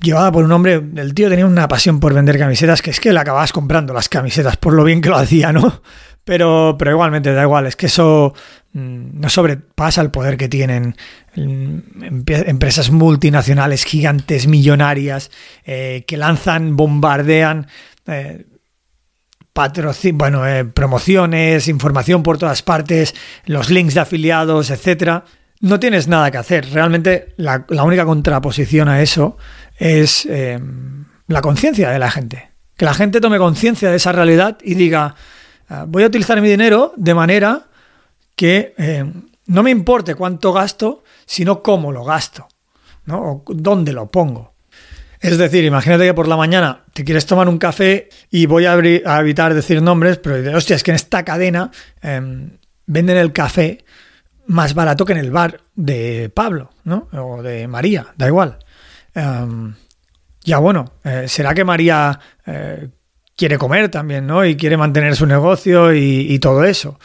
llevada 0.00 0.32
por 0.32 0.44
un 0.44 0.52
hombre, 0.52 0.82
el 0.96 1.14
tío 1.14 1.28
tenía 1.28 1.46
una 1.46 1.68
pasión 1.68 2.00
por 2.00 2.14
vender 2.14 2.38
camisetas, 2.38 2.80
que 2.80 2.90
es 2.90 3.00
que 3.00 3.12
le 3.12 3.20
acababas 3.20 3.52
comprando 3.52 3.92
las 3.92 4.08
camisetas 4.08 4.56
por 4.56 4.72
lo 4.72 4.84
bien 4.84 5.02
que 5.02 5.10
lo 5.10 5.16
hacía, 5.16 5.52
¿no? 5.52 5.82
Pero, 6.24 6.76
pero 6.78 6.90
igualmente 6.92 7.32
da 7.32 7.42
igual, 7.42 7.66
es 7.66 7.76
que 7.76 7.86
eso 7.86 8.34
no 8.72 9.28
sobrepasa 9.28 10.00
el 10.00 10.10
poder 10.10 10.36
que 10.36 10.48
tienen 10.48 10.96
mm, 11.34 11.78
empresas 12.28 12.90
multinacionales 12.90 13.84
gigantes, 13.84 14.46
millonarias, 14.46 15.30
eh, 15.64 16.04
que 16.06 16.16
lanzan, 16.16 16.76
bombardean 16.76 17.66
eh, 18.06 18.46
bueno, 20.14 20.46
eh, 20.46 20.64
promociones, 20.64 21.68
información 21.68 22.22
por 22.22 22.38
todas 22.38 22.62
partes, 22.62 23.14
los 23.44 23.70
links 23.70 23.94
de 23.94 24.00
afiliados, 24.00 24.70
etcétera. 24.70 25.24
No 25.60 25.78
tienes 25.78 26.08
nada 26.08 26.30
que 26.30 26.38
hacer. 26.38 26.70
Realmente 26.70 27.34
la, 27.36 27.66
la 27.68 27.84
única 27.84 28.04
contraposición 28.04 28.88
a 28.88 29.02
eso 29.02 29.36
es 29.76 30.26
eh, 30.30 30.58
la 31.26 31.42
conciencia 31.42 31.90
de 31.90 31.98
la 31.98 32.10
gente. 32.10 32.50
Que 32.76 32.86
la 32.86 32.94
gente 32.94 33.20
tome 33.20 33.38
conciencia 33.38 33.90
de 33.90 33.96
esa 33.96 34.12
realidad 34.12 34.56
y 34.62 34.74
diga, 34.74 35.14
ah, 35.68 35.84
voy 35.86 36.04
a 36.04 36.06
utilizar 36.06 36.40
mi 36.40 36.48
dinero 36.48 36.94
de 36.96 37.14
manera 37.14 37.66
que 38.40 38.72
eh, 38.78 39.04
no 39.48 39.62
me 39.62 39.70
importe 39.70 40.14
cuánto 40.14 40.50
gasto, 40.54 41.04
sino 41.26 41.62
cómo 41.62 41.92
lo 41.92 42.04
gasto, 42.04 42.48
¿no? 43.04 43.20
O 43.20 43.44
dónde 43.48 43.92
lo 43.92 44.10
pongo. 44.10 44.54
Es 45.20 45.36
decir, 45.36 45.62
imagínate 45.62 46.06
que 46.06 46.14
por 46.14 46.26
la 46.26 46.38
mañana 46.38 46.84
te 46.94 47.04
quieres 47.04 47.26
tomar 47.26 47.50
un 47.50 47.58
café 47.58 48.08
y 48.30 48.46
voy 48.46 48.64
a, 48.64 48.72
evitar 48.72 49.52
decir 49.52 49.82
nombres, 49.82 50.16
pero 50.16 50.56
hostia, 50.56 50.74
es 50.74 50.82
que 50.82 50.90
en 50.90 50.94
esta 50.94 51.22
cadena 51.22 51.70
em, 52.00 52.56
venden 52.86 53.18
el 53.18 53.34
café 53.34 53.84
más 54.46 54.72
barato 54.72 55.04
que 55.04 55.12
en 55.12 55.18
el 55.18 55.30
bar 55.30 55.60
de 55.74 56.30
Pablo, 56.34 56.70
¿no? 56.84 57.08
O 57.12 57.42
de 57.42 57.68
María, 57.68 58.06
da 58.16 58.26
igual. 58.26 58.56
Em, 59.12 59.74
ya 60.44 60.56
bueno, 60.56 60.94
eh, 61.04 61.26
¿será 61.28 61.52
que 61.52 61.64
María 61.64 62.18
eh, 62.46 62.88
quiere 63.40 63.56
comer 63.56 63.88
también, 63.88 64.26
¿no? 64.26 64.44
Y 64.44 64.54
quiere 64.54 64.76
mantener 64.76 65.16
su 65.16 65.24
negocio 65.24 65.94
y, 65.94 66.38
todo 66.40 66.62
eso. 66.62 67.00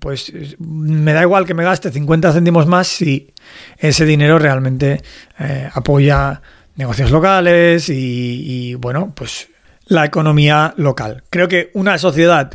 Pues 0.00 0.30
me 0.58 1.14
da 1.14 1.22
igual 1.22 1.46
que 1.46 1.54
me 1.54 1.64
gaste 1.64 1.90
50 1.90 2.30
céntimos 2.30 2.66
más 2.66 2.88
si 2.88 3.32
ese 3.78 4.04
dinero 4.04 4.38
realmente 4.38 5.00
eh, 5.38 5.70
apoya 5.72 6.42
negocios 6.76 7.10
locales 7.10 7.88
y, 7.88 8.74
bueno, 8.74 9.14
pues 9.16 9.48
la 9.86 10.04
economía 10.04 10.74
local. 10.76 11.24
Creo 11.30 11.48
que 11.48 11.70
una 11.72 11.96
sociedad 11.96 12.52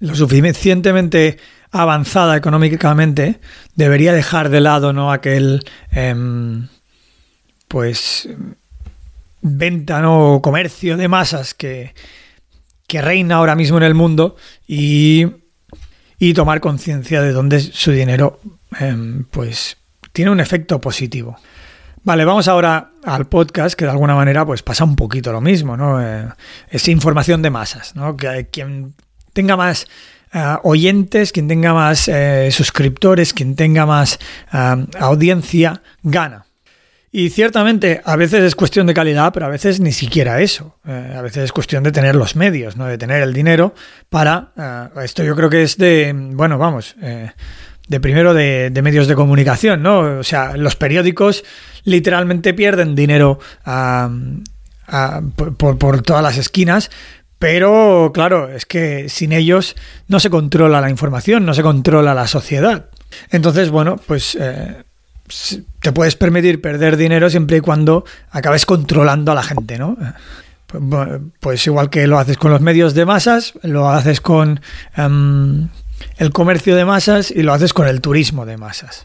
lo 0.00 0.14
suficientemente 0.14 1.36
avanzada 1.70 2.34
económicamente 2.34 3.40
debería 3.74 4.14
dejar 4.14 4.48
de 4.48 4.60
lado 4.60 4.94
no 4.94 5.12
aquel 5.12 5.64
em, 5.90 6.68
pues 7.68 8.26
venta 9.42 10.00
o 10.10 10.40
comercio 10.40 10.96
de 10.96 11.08
masas 11.08 11.52
que, 11.52 11.92
que 12.94 13.02
reina 13.02 13.34
ahora 13.34 13.56
mismo 13.56 13.76
en 13.78 13.82
el 13.82 13.94
mundo 13.94 14.36
y, 14.68 15.26
y 16.16 16.32
tomar 16.32 16.60
conciencia 16.60 17.22
de 17.22 17.32
dónde 17.32 17.58
su 17.58 17.90
dinero 17.90 18.38
em, 18.78 19.24
pues 19.24 19.78
tiene 20.12 20.30
un 20.30 20.38
efecto 20.38 20.80
positivo. 20.80 21.36
Vale, 22.04 22.24
vamos 22.24 22.46
ahora 22.46 22.92
al 23.02 23.26
podcast, 23.26 23.74
que 23.74 23.84
de 23.84 23.90
alguna 23.90 24.14
manera 24.14 24.46
pues 24.46 24.62
pasa 24.62 24.84
un 24.84 24.94
poquito 24.94 25.32
lo 25.32 25.40
mismo, 25.40 25.76
¿no? 25.76 26.00
Eh, 26.00 26.28
es 26.70 26.86
información 26.86 27.42
de 27.42 27.50
masas, 27.50 27.96
¿no? 27.96 28.16
Que 28.16 28.46
quien 28.48 28.94
tenga 29.32 29.56
más 29.56 29.88
eh, 30.32 30.54
oyentes, 30.62 31.32
quien 31.32 31.48
tenga 31.48 31.74
más 31.74 32.06
eh, 32.06 32.48
suscriptores, 32.52 33.32
quien 33.32 33.56
tenga 33.56 33.86
más 33.86 34.20
audiencia, 35.00 35.82
gana. 36.04 36.46
Y 37.16 37.30
ciertamente 37.30 38.00
a 38.04 38.16
veces 38.16 38.42
es 38.42 38.56
cuestión 38.56 38.88
de 38.88 38.92
calidad, 38.92 39.32
pero 39.32 39.46
a 39.46 39.48
veces 39.48 39.78
ni 39.78 39.92
siquiera 39.92 40.40
eso. 40.40 40.74
Eh, 40.84 41.14
a 41.16 41.22
veces 41.22 41.44
es 41.44 41.52
cuestión 41.52 41.84
de 41.84 41.92
tener 41.92 42.16
los 42.16 42.34
medios, 42.34 42.76
¿no? 42.76 42.86
de 42.86 42.98
tener 42.98 43.22
el 43.22 43.32
dinero 43.32 43.72
para... 44.08 44.50
Eh, 44.56 45.04
esto 45.04 45.22
yo 45.22 45.36
creo 45.36 45.48
que 45.48 45.62
es 45.62 45.78
de, 45.78 46.12
bueno, 46.12 46.58
vamos, 46.58 46.96
eh, 47.00 47.30
de 47.86 48.00
primero 48.00 48.34
de, 48.34 48.68
medios 48.82 49.06
de 49.06 49.14
comunicación, 49.14 49.80
¿no? 49.80 50.18
O 50.18 50.24
sea, 50.24 50.56
los 50.56 50.74
periódicos 50.74 51.44
literalmente 51.84 52.52
pierden 52.52 52.96
dinero 52.96 53.38
por, 55.36 55.78
por 55.78 56.02
todas 56.02 56.22
las 56.24 56.36
esquinas, 56.36 56.90
pero 57.38 58.10
claro, 58.12 58.50
es 58.50 58.66
que 58.66 59.08
sin 59.08 59.32
ellos 59.32 59.76
no 60.08 60.18
se 60.18 60.30
controla 60.30 60.80
la 60.80 60.90
información, 60.90 61.46
no 61.46 61.54
se 61.54 61.62
controla 61.62 62.12
la 62.12 62.26
sociedad. 62.26 62.86
Entonces, 63.30 63.70
bueno, 63.70 64.00
pues 64.04 64.36
te 65.80 65.92
puedes 65.92 66.16
permitir 66.16 66.60
perder 66.60 66.96
dinero 66.96 67.30
siempre 67.30 67.58
y 67.58 67.60
cuando 67.60 68.04
acabes 68.30 68.66
controlando 68.66 69.32
a 69.32 69.34
la 69.34 69.42
gente, 69.42 69.78
¿no? 69.78 69.96
Pues 71.40 71.66
igual 71.66 71.88
que 71.88 72.06
lo 72.06 72.18
haces 72.18 72.36
con 72.36 72.50
los 72.50 72.60
medios 72.60 72.94
de 72.94 73.04
masas, 73.04 73.54
lo 73.62 73.88
haces 73.88 74.20
con 74.20 74.60
em, 74.96 75.68
el 76.16 76.30
comercio 76.32 76.74
de 76.76 76.84
masas 76.84 77.30
y 77.30 77.42
lo 77.42 77.52
haces 77.52 77.72
con 77.72 77.86
el 77.86 78.00
turismo 78.00 78.44
de 78.44 78.56
masas. 78.56 79.04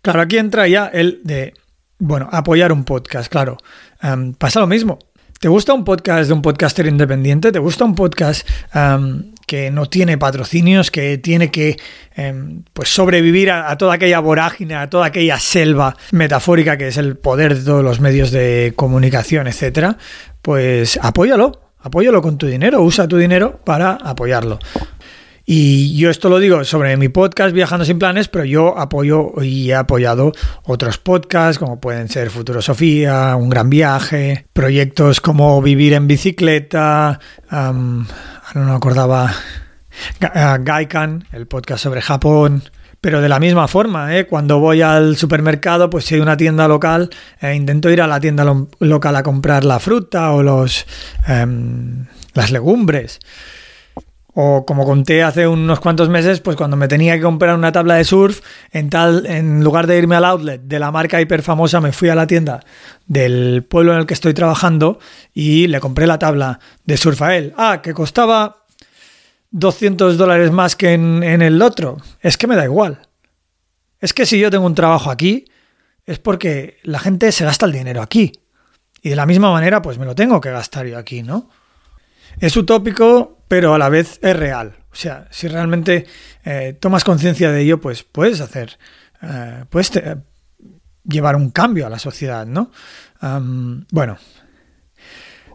Claro, 0.00 0.20
aquí 0.20 0.38
entra 0.38 0.68
ya 0.68 0.86
el 0.86 1.20
de, 1.24 1.54
bueno, 1.98 2.28
apoyar 2.30 2.72
un 2.72 2.84
podcast, 2.84 3.30
claro. 3.30 3.58
Em, 4.00 4.32
pasa 4.34 4.60
lo 4.60 4.68
mismo. 4.68 4.98
¿Te 5.40 5.48
gusta 5.48 5.72
un 5.72 5.84
podcast 5.84 6.28
de 6.28 6.34
un 6.34 6.42
podcaster 6.42 6.86
independiente? 6.86 7.52
¿Te 7.52 7.58
gusta 7.58 7.84
un 7.84 7.94
podcast 7.94 8.48
em, 8.74 9.32
que 9.48 9.72
no 9.72 9.86
tiene 9.86 10.16
patrocinios, 10.16 10.92
que 10.92 11.18
tiene 11.18 11.50
que 11.50 11.76
pues 12.72 12.88
sobrevivir 12.88 13.50
a, 13.50 13.70
a, 13.70 13.78
toda 13.78 13.94
aquella 13.94 14.20
vorágine, 14.20 14.74
a 14.74 14.90
toda 14.90 15.06
aquella 15.06 15.38
selva 15.38 15.96
metafórica 16.12 16.76
que 16.76 16.88
es 16.88 16.96
el 16.96 17.16
poder 17.16 17.56
de 17.56 17.64
todos 17.64 17.82
los 17.82 18.00
medios 18.00 18.30
de 18.30 18.72
comunicación, 18.76 19.46
etcétera? 19.46 19.96
pues 20.48 20.98
apóyalo, 21.02 21.60
apóyalo 21.80 22.22
con 22.22 22.38
tu 22.38 22.46
dinero, 22.46 22.82
usa 22.82 23.06
tu 23.06 23.18
dinero 23.18 23.60
para 23.64 23.92
apoyarlo. 23.92 24.58
Y 25.50 25.96
yo 25.96 26.10
esto 26.10 26.28
lo 26.28 26.40
digo 26.40 26.62
sobre 26.62 26.98
mi 26.98 27.08
podcast 27.08 27.54
Viajando 27.54 27.86
sin 27.86 27.98
planes, 27.98 28.28
pero 28.28 28.44
yo 28.44 28.78
apoyo 28.78 29.32
y 29.40 29.70
he 29.70 29.74
apoyado 29.74 30.32
otros 30.64 30.98
podcasts 30.98 31.58
como 31.58 31.80
pueden 31.80 32.10
ser 32.10 32.28
Futurosofía, 32.28 33.34
Un 33.34 33.48
Gran 33.48 33.70
Viaje, 33.70 34.44
proyectos 34.52 35.22
como 35.22 35.62
Vivir 35.62 35.94
en 35.94 36.06
Bicicleta, 36.06 37.18
no 37.50 38.04
me 38.54 38.72
acordaba, 38.72 39.32
Gaikan, 40.20 41.24
el 41.32 41.46
podcast 41.46 41.82
sobre 41.82 42.02
Japón, 42.02 42.64
pero 43.00 43.22
de 43.22 43.30
la 43.30 43.40
misma 43.40 43.68
forma, 43.68 44.18
¿eh? 44.18 44.26
cuando 44.26 44.58
voy 44.58 44.82
al 44.82 45.16
supermercado, 45.16 45.88
pues 45.88 46.04
si 46.04 46.16
hay 46.16 46.20
una 46.20 46.36
tienda 46.36 46.68
local, 46.68 47.08
eh, 47.40 47.54
intento 47.54 47.88
ir 47.88 48.02
a 48.02 48.06
la 48.06 48.20
tienda 48.20 48.44
local 48.80 49.16
a 49.16 49.22
comprar 49.22 49.64
la 49.64 49.80
fruta 49.80 50.30
o 50.32 50.42
los, 50.42 50.84
em, 51.26 52.04
las 52.34 52.50
legumbres. 52.50 53.18
O 54.34 54.64
como 54.66 54.84
conté 54.84 55.22
hace 55.22 55.48
unos 55.48 55.80
cuantos 55.80 56.08
meses, 56.08 56.40
pues 56.40 56.56
cuando 56.56 56.76
me 56.76 56.86
tenía 56.86 57.16
que 57.16 57.22
comprar 57.22 57.56
una 57.56 57.72
tabla 57.72 57.94
de 57.94 58.04
surf, 58.04 58.40
en 58.70 58.90
tal, 58.90 59.26
en 59.26 59.64
lugar 59.64 59.86
de 59.86 59.98
irme 59.98 60.16
al 60.16 60.24
outlet 60.24 60.60
de 60.62 60.78
la 60.78 60.92
marca 60.92 61.20
hiper 61.20 61.42
famosa, 61.42 61.80
me 61.80 61.92
fui 61.92 62.08
a 62.08 62.14
la 62.14 62.26
tienda 62.26 62.60
del 63.06 63.64
pueblo 63.64 63.92
en 63.94 64.00
el 64.00 64.06
que 64.06 64.14
estoy 64.14 64.34
trabajando 64.34 65.00
y 65.34 65.66
le 65.66 65.80
compré 65.80 66.06
la 66.06 66.18
tabla 66.18 66.60
de 66.84 66.96
surf 66.96 67.20
a 67.22 67.36
él. 67.36 67.54
Ah, 67.56 67.80
que 67.82 67.94
costaba 67.94 68.58
200 69.50 70.18
dólares 70.18 70.50
más 70.52 70.76
que 70.76 70.92
en, 70.92 71.22
el 71.22 71.62
otro. 71.62 71.98
Es 72.20 72.36
que 72.36 72.46
me 72.46 72.56
da 72.56 72.64
igual. 72.64 73.08
Es 74.00 74.12
que 74.12 74.26
si 74.26 74.38
yo 74.38 74.50
tengo 74.50 74.66
un 74.66 74.74
trabajo 74.74 75.10
aquí, 75.10 75.46
es 76.06 76.18
porque 76.18 76.78
la 76.82 76.98
gente 76.98 77.32
se 77.32 77.44
gasta 77.44 77.66
el 77.66 77.72
dinero 77.72 78.02
aquí. 78.02 78.32
Y 79.02 79.10
de 79.10 79.16
la 79.16 79.26
misma 79.26 79.50
manera, 79.50 79.82
pues 79.82 79.98
me 79.98 80.06
lo 80.06 80.14
tengo 80.14 80.40
que 80.40 80.50
gastar 80.50 80.86
yo 80.86 80.98
aquí, 80.98 81.22
¿no? 81.22 81.48
Es 82.40 82.56
utópico, 82.56 83.38
pero 83.48 83.74
a 83.74 83.78
la 83.78 83.88
vez 83.88 84.18
es 84.22 84.36
real. 84.36 84.74
O 84.92 84.94
sea, 84.94 85.26
si 85.30 85.48
realmente 85.48 86.06
eh, 86.44 86.76
tomas 86.78 87.04
conciencia 87.04 87.50
de 87.50 87.62
ello, 87.62 87.80
pues 87.80 88.02
puedes 88.02 88.40
hacer, 88.40 88.78
eh, 89.22 89.64
puedes 89.68 89.92
llevar 91.04 91.36
un 91.36 91.50
cambio 91.50 91.86
a 91.86 91.90
la 91.90 91.98
sociedad, 91.98 92.46
¿no? 92.46 92.70
bueno, 93.90 94.16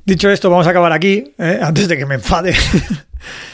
dicho 0.06 0.30
esto, 0.30 0.50
vamos 0.50 0.68
a 0.68 0.72
acabar 0.72 0.92
aquí, 0.92 1.34
¿eh? 1.38 1.60
antes 1.62 1.88
de 1.88 1.98
que 1.98 2.06
me 2.06 2.16
enfade. 2.16 2.54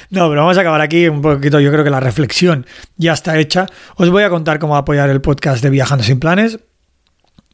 No, 0.09 0.27
pero 0.27 0.41
vamos 0.41 0.57
a 0.57 0.61
acabar 0.61 0.81
aquí 0.81 1.07
un 1.07 1.21
poquito. 1.21 1.59
Yo 1.59 1.71
creo 1.71 1.83
que 1.83 1.91
la 1.91 1.99
reflexión 1.99 2.65
ya 2.97 3.13
está 3.13 3.37
hecha. 3.37 3.67
Os 3.95 4.09
voy 4.09 4.23
a 4.23 4.29
contar 4.29 4.57
cómo 4.57 4.75
apoyar 4.75 5.09
el 5.09 5.21
podcast 5.21 5.61
de 5.61 5.69
Viajando 5.69 6.03
sin 6.03 6.19
Planes. 6.19 6.59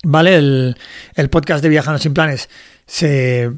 ¿Vale? 0.03 0.35
El, 0.35 1.29
podcast 1.29 1.61
de 1.63 1.69
Viajando 1.69 1.99
sin 1.99 2.13
Planes 2.13 2.49
se 2.85 3.51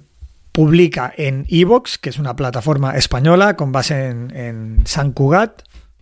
publica 0.58 1.14
en 1.16 1.46
Evox, 1.50 2.00
que 2.00 2.10
es 2.10 2.18
una 2.18 2.36
plataforma 2.36 2.98
española 2.98 3.56
con 3.56 3.72
base 3.72 4.08
en, 4.08 4.82
San 4.86 5.12
Cugat. 5.12 5.62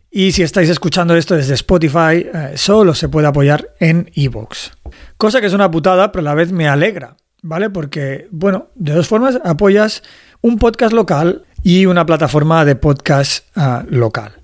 Y 0.09 0.31
si 0.31 0.43
estáis 0.43 0.69
escuchando 0.69 1.13
esto 1.13 1.35
desde 1.35 1.55
Spotify, 1.55 2.25
eh, 2.33 2.51
solo 2.55 2.95
se 2.95 3.09
puede 3.09 3.27
apoyar 3.27 3.71
en 3.81 4.09
Evox. 4.15 4.71
Cosa 5.17 5.41
que 5.41 5.47
es 5.47 5.53
una 5.53 5.69
putada, 5.69 6.13
pero 6.13 6.21
a 6.21 6.23
la 6.23 6.35
vez 6.35 6.53
me 6.53 6.69
alegra, 6.69 7.17
¿vale? 7.41 7.69
Porque, 7.69 8.29
bueno, 8.31 8.69
de 8.75 8.93
dos 8.93 9.09
formas 9.09 9.41
apoyas 9.43 10.03
un 10.39 10.57
podcast 10.57 10.93
local 10.93 11.43
y 11.61 11.85
una 11.85 12.05
plataforma 12.05 12.63
de 12.63 12.77
podcast 12.77 13.47
ah, 13.57 13.83
local. 13.89 14.35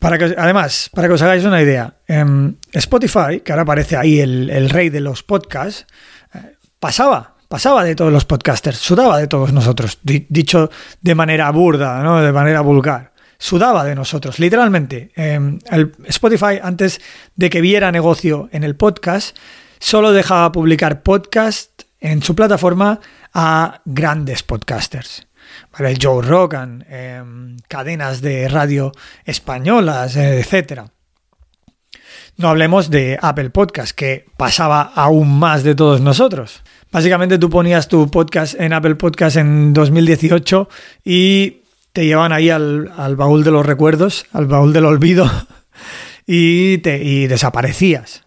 Para 0.00 0.18
que, 0.18 0.34
además, 0.36 0.90
para 0.92 1.06
que 1.06 1.14
os 1.14 1.22
hagáis 1.22 1.44
una 1.44 1.62
idea, 1.62 1.98
em, 2.08 2.56
Spotify, 2.72 3.42
que 3.44 3.52
ahora 3.52 3.62
aparece 3.62 3.96
ahí 3.96 4.18
el, 4.18 4.70
rey 4.70 4.88
de 4.88 5.00
los 5.00 5.22
podcasts, 5.22 5.86
eh, 5.86 5.96
pasaba, 6.86 7.34
pasaba 7.48 7.82
de 7.82 7.96
todos 7.96 8.12
los 8.12 8.24
podcasters, 8.24 8.78
sudaba 8.78 9.18
de 9.18 9.26
todos 9.26 9.52
nosotros, 9.52 9.98
dicho 10.04 10.70
de 11.00 11.16
manera 11.16 11.50
burda, 11.50 12.00
¿no? 12.00 12.22
de 12.22 12.30
manera 12.30 12.60
vulgar. 12.60 13.12
Sudaba 13.38 13.82
de 13.84 13.96
nosotros, 13.96 14.38
literalmente. 14.38 15.10
Em, 15.16 15.58
el 15.68 15.90
Spotify, 16.06 16.60
antes 16.62 17.00
de 17.34 17.50
que 17.50 17.60
viera 17.60 17.90
negocio 17.90 18.48
en 18.52 18.62
el 18.62 18.76
podcast, 18.76 19.36
solo 19.80 20.12
dejaba 20.12 20.52
publicar 20.52 21.02
podcast 21.02 21.82
en 21.98 22.22
su 22.22 22.36
plataforma 22.36 23.00
a 23.34 23.80
grandes 23.84 24.44
podcasters. 24.44 25.26
El 25.80 25.98
Joe 26.00 26.22
Rogan, 26.24 26.86
em, 26.88 27.56
cadenas 27.66 28.20
de 28.20 28.48
radio 28.48 28.92
españolas, 29.24 30.14
etc. 30.14 30.82
No 32.36 32.48
hablemos 32.48 32.90
de 32.90 33.18
Apple 33.20 33.50
Podcast, 33.50 33.90
que 33.92 34.26
pasaba 34.36 34.82
aún 34.82 35.38
más 35.38 35.64
de 35.64 35.74
todos 35.74 36.00
nosotros. 36.00 36.62
Básicamente 36.96 37.36
tú 37.36 37.50
ponías 37.50 37.88
tu 37.88 38.10
podcast 38.10 38.58
en 38.58 38.72
Apple 38.72 38.94
Podcast 38.94 39.36
en 39.36 39.74
2018 39.74 40.66
y 41.04 41.58
te 41.92 42.06
llevan 42.06 42.32
ahí 42.32 42.48
al, 42.48 42.88
baúl 43.18 43.44
de 43.44 43.50
los 43.50 43.66
recuerdos, 43.66 44.24
al 44.32 44.46
baúl 44.46 44.72
del 44.72 44.86
olvido 44.86 45.30
y, 46.26 46.78
te, 46.78 47.04
y 47.04 47.26
desaparecías. 47.26 48.25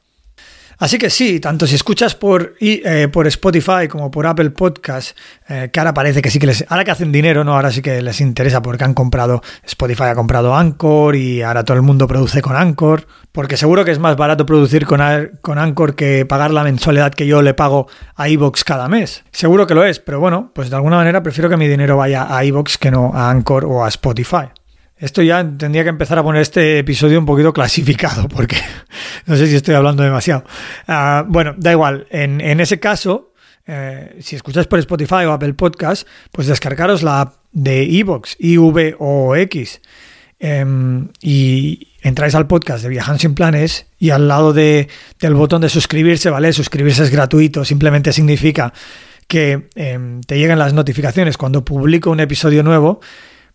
Así 0.80 0.98
que 0.98 1.10
sí, 1.10 1.42
tanto 1.42 1.68
si 1.68 1.76
escuchas 1.76 2.16
por, 2.16 2.56
eh, 2.62 3.10
por 3.12 3.28
Spotify 3.28 3.90
como 3.90 4.10
por 4.10 4.26
Apple 4.26 4.52
Podcast, 4.52 5.18
eh, 5.50 5.70
que 5.74 5.80
ahora 5.80 5.94
parece 5.94 6.22
que 6.22 6.32
sí 6.32 6.40
que 6.40 6.48
les... 6.48 6.66
Ahora 6.70 6.86
que 6.86 6.92
hacen 6.92 7.12
dinero, 7.12 7.44
¿no? 7.44 7.54
Ahora 7.54 7.70
sí 7.70 7.82
que 7.82 8.02
les 8.02 8.22
interesa 8.22 8.62
porque 8.62 8.86
han 8.86 8.94
comprado... 8.94 9.42
Spotify 9.66 10.04
ha 10.04 10.16
comprado 10.16 10.56
Anchor 10.56 11.18
y 11.18 11.42
ahora 11.42 11.66
todo 11.66 11.76
el 11.76 11.84
mundo 11.84 12.08
produce 12.08 12.42
con 12.42 12.56
Anchor. 12.56 13.08
Porque 13.34 13.58
seguro 13.58 13.84
que 13.84 13.92
es 13.92 14.00
más 14.00 14.16
barato 14.16 14.46
producir 14.46 14.86
con, 14.86 15.02
con 15.42 15.58
Anchor 15.58 15.96
que 15.96 16.26
pagar 16.26 16.52
la 16.52 16.64
mensualidad 16.64 17.14
que 17.14 17.28
yo 17.28 17.42
le 17.42 17.54
pago 17.54 17.88
a 18.16 18.30
Evox 18.30 18.64
cada 18.64 18.88
mes. 18.88 19.26
Seguro 19.34 19.68
que 19.68 19.76
lo 19.76 19.84
es, 19.84 20.00
pero 20.00 20.22
bueno, 20.22 20.52
pues 20.56 20.70
de 20.70 20.78
alguna 20.78 20.96
manera 20.96 21.22
prefiero 21.22 21.50
que 21.50 21.58
mi 21.58 21.68
dinero 21.68 21.98
vaya 21.98 22.34
a 22.34 22.42
Evox 22.46 22.78
que 22.78 22.90
no 22.90 23.12
a 23.14 23.30
Anchor 23.30 23.66
o 23.66 23.84
a 23.84 23.90
Spotify. 23.90 24.48
Esto 25.00 25.22
ya 25.22 25.50
tendría 25.58 25.84
que 25.84 25.90
empezar 25.90 26.20
a 26.20 26.24
poner 26.24 26.42
este 26.42 26.80
episodio 26.80 27.20
un 27.20 27.26
poquito 27.26 27.54
clasificado, 27.54 28.28
porque 28.28 28.58
no 29.26 29.38
sé 29.38 29.48
si 29.48 29.56
estoy 29.56 29.76
hablando 29.76 30.04
demasiado. 30.04 30.44
Ah, 30.88 31.24
bueno, 31.26 31.56
da 31.58 31.72
igual. 31.72 32.06
En, 32.10 32.60
ese 32.60 32.82
caso, 32.82 33.32
eh, 33.66 34.18
si 34.20 34.36
escucháis 34.36 34.68
por 34.68 34.78
Spotify 34.80 35.26
o 35.26 35.32
Apple 35.32 35.54
Podcast, 35.54 36.06
pues 36.34 36.48
descargaros 36.48 37.02
la 37.02 37.22
app 37.22 37.36
de 37.54 37.84
Evox, 37.98 38.36
IVOX, 38.40 39.82
em, 40.38 41.08
y 41.22 41.94
entráis 42.02 42.36
al 42.36 42.48
podcast 42.48 42.84
de 42.84 42.90
Viajando 42.90 43.20
sin 43.20 43.36
Planes 43.36 43.88
y 44.00 44.10
al 44.10 44.28
lado 44.28 44.52
del 44.52 44.88
botón 45.34 45.62
de 45.62 45.70
suscribirse, 45.70 46.30
¿vale? 46.30 46.52
Suscribirse 46.52 47.04
es 47.04 47.10
gratuito, 47.10 47.64
simplemente 47.64 48.12
significa 48.12 48.74
que 49.28 49.70
em, 49.76 50.20
te 50.22 50.38
lleguen 50.38 50.60
las 50.60 50.74
notificaciones 50.74 51.38
cuando 51.38 51.64
publico 51.64 52.12
un 52.12 52.20
episodio 52.20 52.64
nuevo 52.64 53.00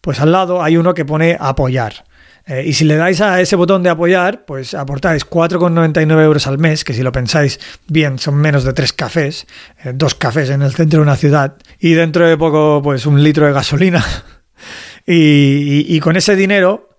pues 0.05 0.21
al 0.21 0.33
lado 0.33 0.63
hay 0.63 0.77
uno 0.77 0.93
que 0.93 1.07
pone 1.07 1.35
apoyar. 1.41 2.05
Eh, 2.47 2.63
y 2.67 2.75
si 2.75 2.85
le 2.85 2.97
dais 2.97 3.23
a 3.23 3.41
ese 3.41 3.57
botón 3.57 3.83
de 3.83 3.89
apoyar, 3.89 4.45
pues 4.45 4.75
aportáis 4.75 5.27
4,99 5.27 6.23
euros 6.23 6.47
al 6.47 6.59
mes, 6.59 6.85
que 6.85 6.93
si 6.93 7.03
lo 7.03 7.11
pensáis 7.11 7.59
bien 7.87 8.19
son 8.19 8.35
menos 8.35 8.65
de 8.65 8.75
tres 8.75 8.93
cafés, 8.93 9.47
eh, 9.83 9.93
dos 9.95 10.15
cafés 10.15 10.51
en 10.51 10.61
el 10.61 10.75
centro 10.75 10.99
de 10.99 11.05
una 11.05 11.17
ciudad, 11.17 11.57
y 11.79 11.95
dentro 11.95 12.29
de 12.29 12.37
poco 12.37 12.83
pues 12.83 13.07
un 13.07 13.23
litro 13.23 13.47
de 13.47 13.55
gasolina. 13.55 14.05
y, 15.07 15.99
con 16.01 16.17
ese 16.17 16.37
dinero, 16.37 16.91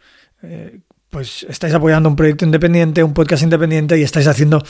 eh, 0.42 0.80
pues 1.12 1.46
estáis 1.48 1.76
apoyando 1.76 2.10
un 2.10 2.16
proyecto 2.16 2.44
independiente, 2.44 3.04
un 3.04 3.14
podcast 3.14 3.44
independiente 3.44 4.00
y 4.00 4.02
estáis 4.02 4.26
haciendo 4.26 4.64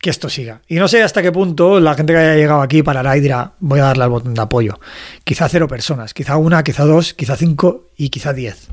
que 0.00 0.10
esto 0.10 0.28
siga. 0.28 0.60
Y 0.68 0.76
no 0.76 0.88
sé 0.88 1.02
hasta 1.02 1.22
qué 1.22 1.32
punto 1.32 1.80
la 1.80 1.94
gente 1.94 2.12
que 2.12 2.18
haya 2.18 2.34
llegado 2.34 2.62
aquí 2.62 2.82
parará 2.82 3.16
y 3.16 3.20
dirá, 3.20 3.52
voy 3.60 3.80
a 3.80 3.84
darle 3.84 4.04
al 4.04 4.10
botón 4.10 4.34
de 4.34 4.42
apoyo. 4.42 4.78
Quizá 5.24 5.48
cero 5.48 5.68
personas, 5.68 6.14
quizá 6.14 6.36
una, 6.36 6.62
quizá 6.62 6.84
dos, 6.84 7.14
quizá 7.14 7.36
cinco 7.36 7.88
y 7.96 8.10
quizá 8.10 8.32
diez. 8.32 8.68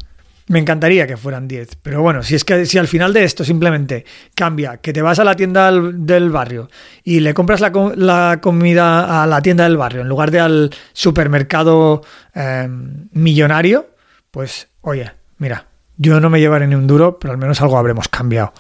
Me 0.47 0.59
encantaría 0.59 1.07
que 1.07 1.15
fueran 1.15 1.47
diez, 1.47 1.77
pero 1.81 2.01
bueno, 2.01 2.21
si 2.21 2.35
es 2.35 2.43
que 2.43 2.65
si 2.65 2.77
al 2.77 2.89
final 2.89 3.13
de 3.13 3.23
esto 3.23 3.45
simplemente 3.45 4.03
cambia, 4.35 4.77
que 4.77 4.91
te 4.91 5.01
vas 5.01 5.17
a 5.19 5.23
la 5.23 5.35
tienda 5.35 5.71
del 5.71 6.29
barrio 6.31 6.69
y 7.01 7.21
le 7.21 7.33
compras 7.33 7.61
la, 7.61 8.39
comida 8.41 9.23
a 9.23 9.25
la 9.25 9.41
tienda 9.41 9.63
del 9.63 9.77
barrio 9.77 10.01
en 10.01 10.09
lugar 10.09 10.31
de 10.31 10.41
al 10.41 10.71
supermercado 10.91 12.01
em, 12.35 13.07
millonario, 13.13 13.91
pues 14.31 14.67
oye, 14.81 15.13
mira, 15.37 15.67
yo 15.95 16.19
no 16.19 16.29
me 16.29 16.41
llevaré 16.41 16.67
ni 16.67 16.75
un 16.75 16.87
duro, 16.87 17.17
pero 17.19 17.31
al 17.31 17.37
menos 17.37 17.61
algo 17.61 17.77
habremos 17.77 18.09
cambiado. 18.09 18.51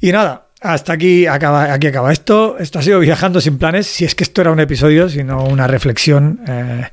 Y 0.00 0.12
nada, 0.12 0.47
hasta 0.60 0.92
aquí 0.92 1.26
acaba, 1.26 1.72
aquí 1.72 1.86
acaba 1.86 2.12
esto. 2.12 2.56
Esto 2.58 2.78
ha 2.78 2.82
sido 2.82 3.00
Viajando 3.00 3.40
sin 3.40 3.58
planes, 3.58 3.86
si 3.86 4.04
es 4.04 4.14
que 4.14 4.24
esto 4.24 4.40
era 4.40 4.50
un 4.50 4.60
episodio, 4.60 5.08
sino 5.08 5.44
una 5.44 5.66
reflexión. 5.66 6.40
Eh, 6.46 6.88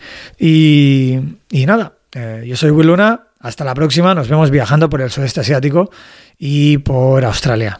y, 1.52 1.66
nada, 1.66 1.94
eh, 2.14 2.44
yo 2.48 2.56
soy 2.56 2.72
Will 2.72 2.88
Luna. 2.88 3.22
Hasta 3.40 3.64
la 3.64 3.76
próxima. 3.76 4.16
Nos 4.16 4.28
vemos 4.28 4.50
viajando 4.50 4.90
por 4.90 5.02
el 5.02 5.12
sudeste 5.12 5.42
asiático 5.42 5.92
y 6.40 6.80
por 6.80 7.24
Australia. 7.24 7.80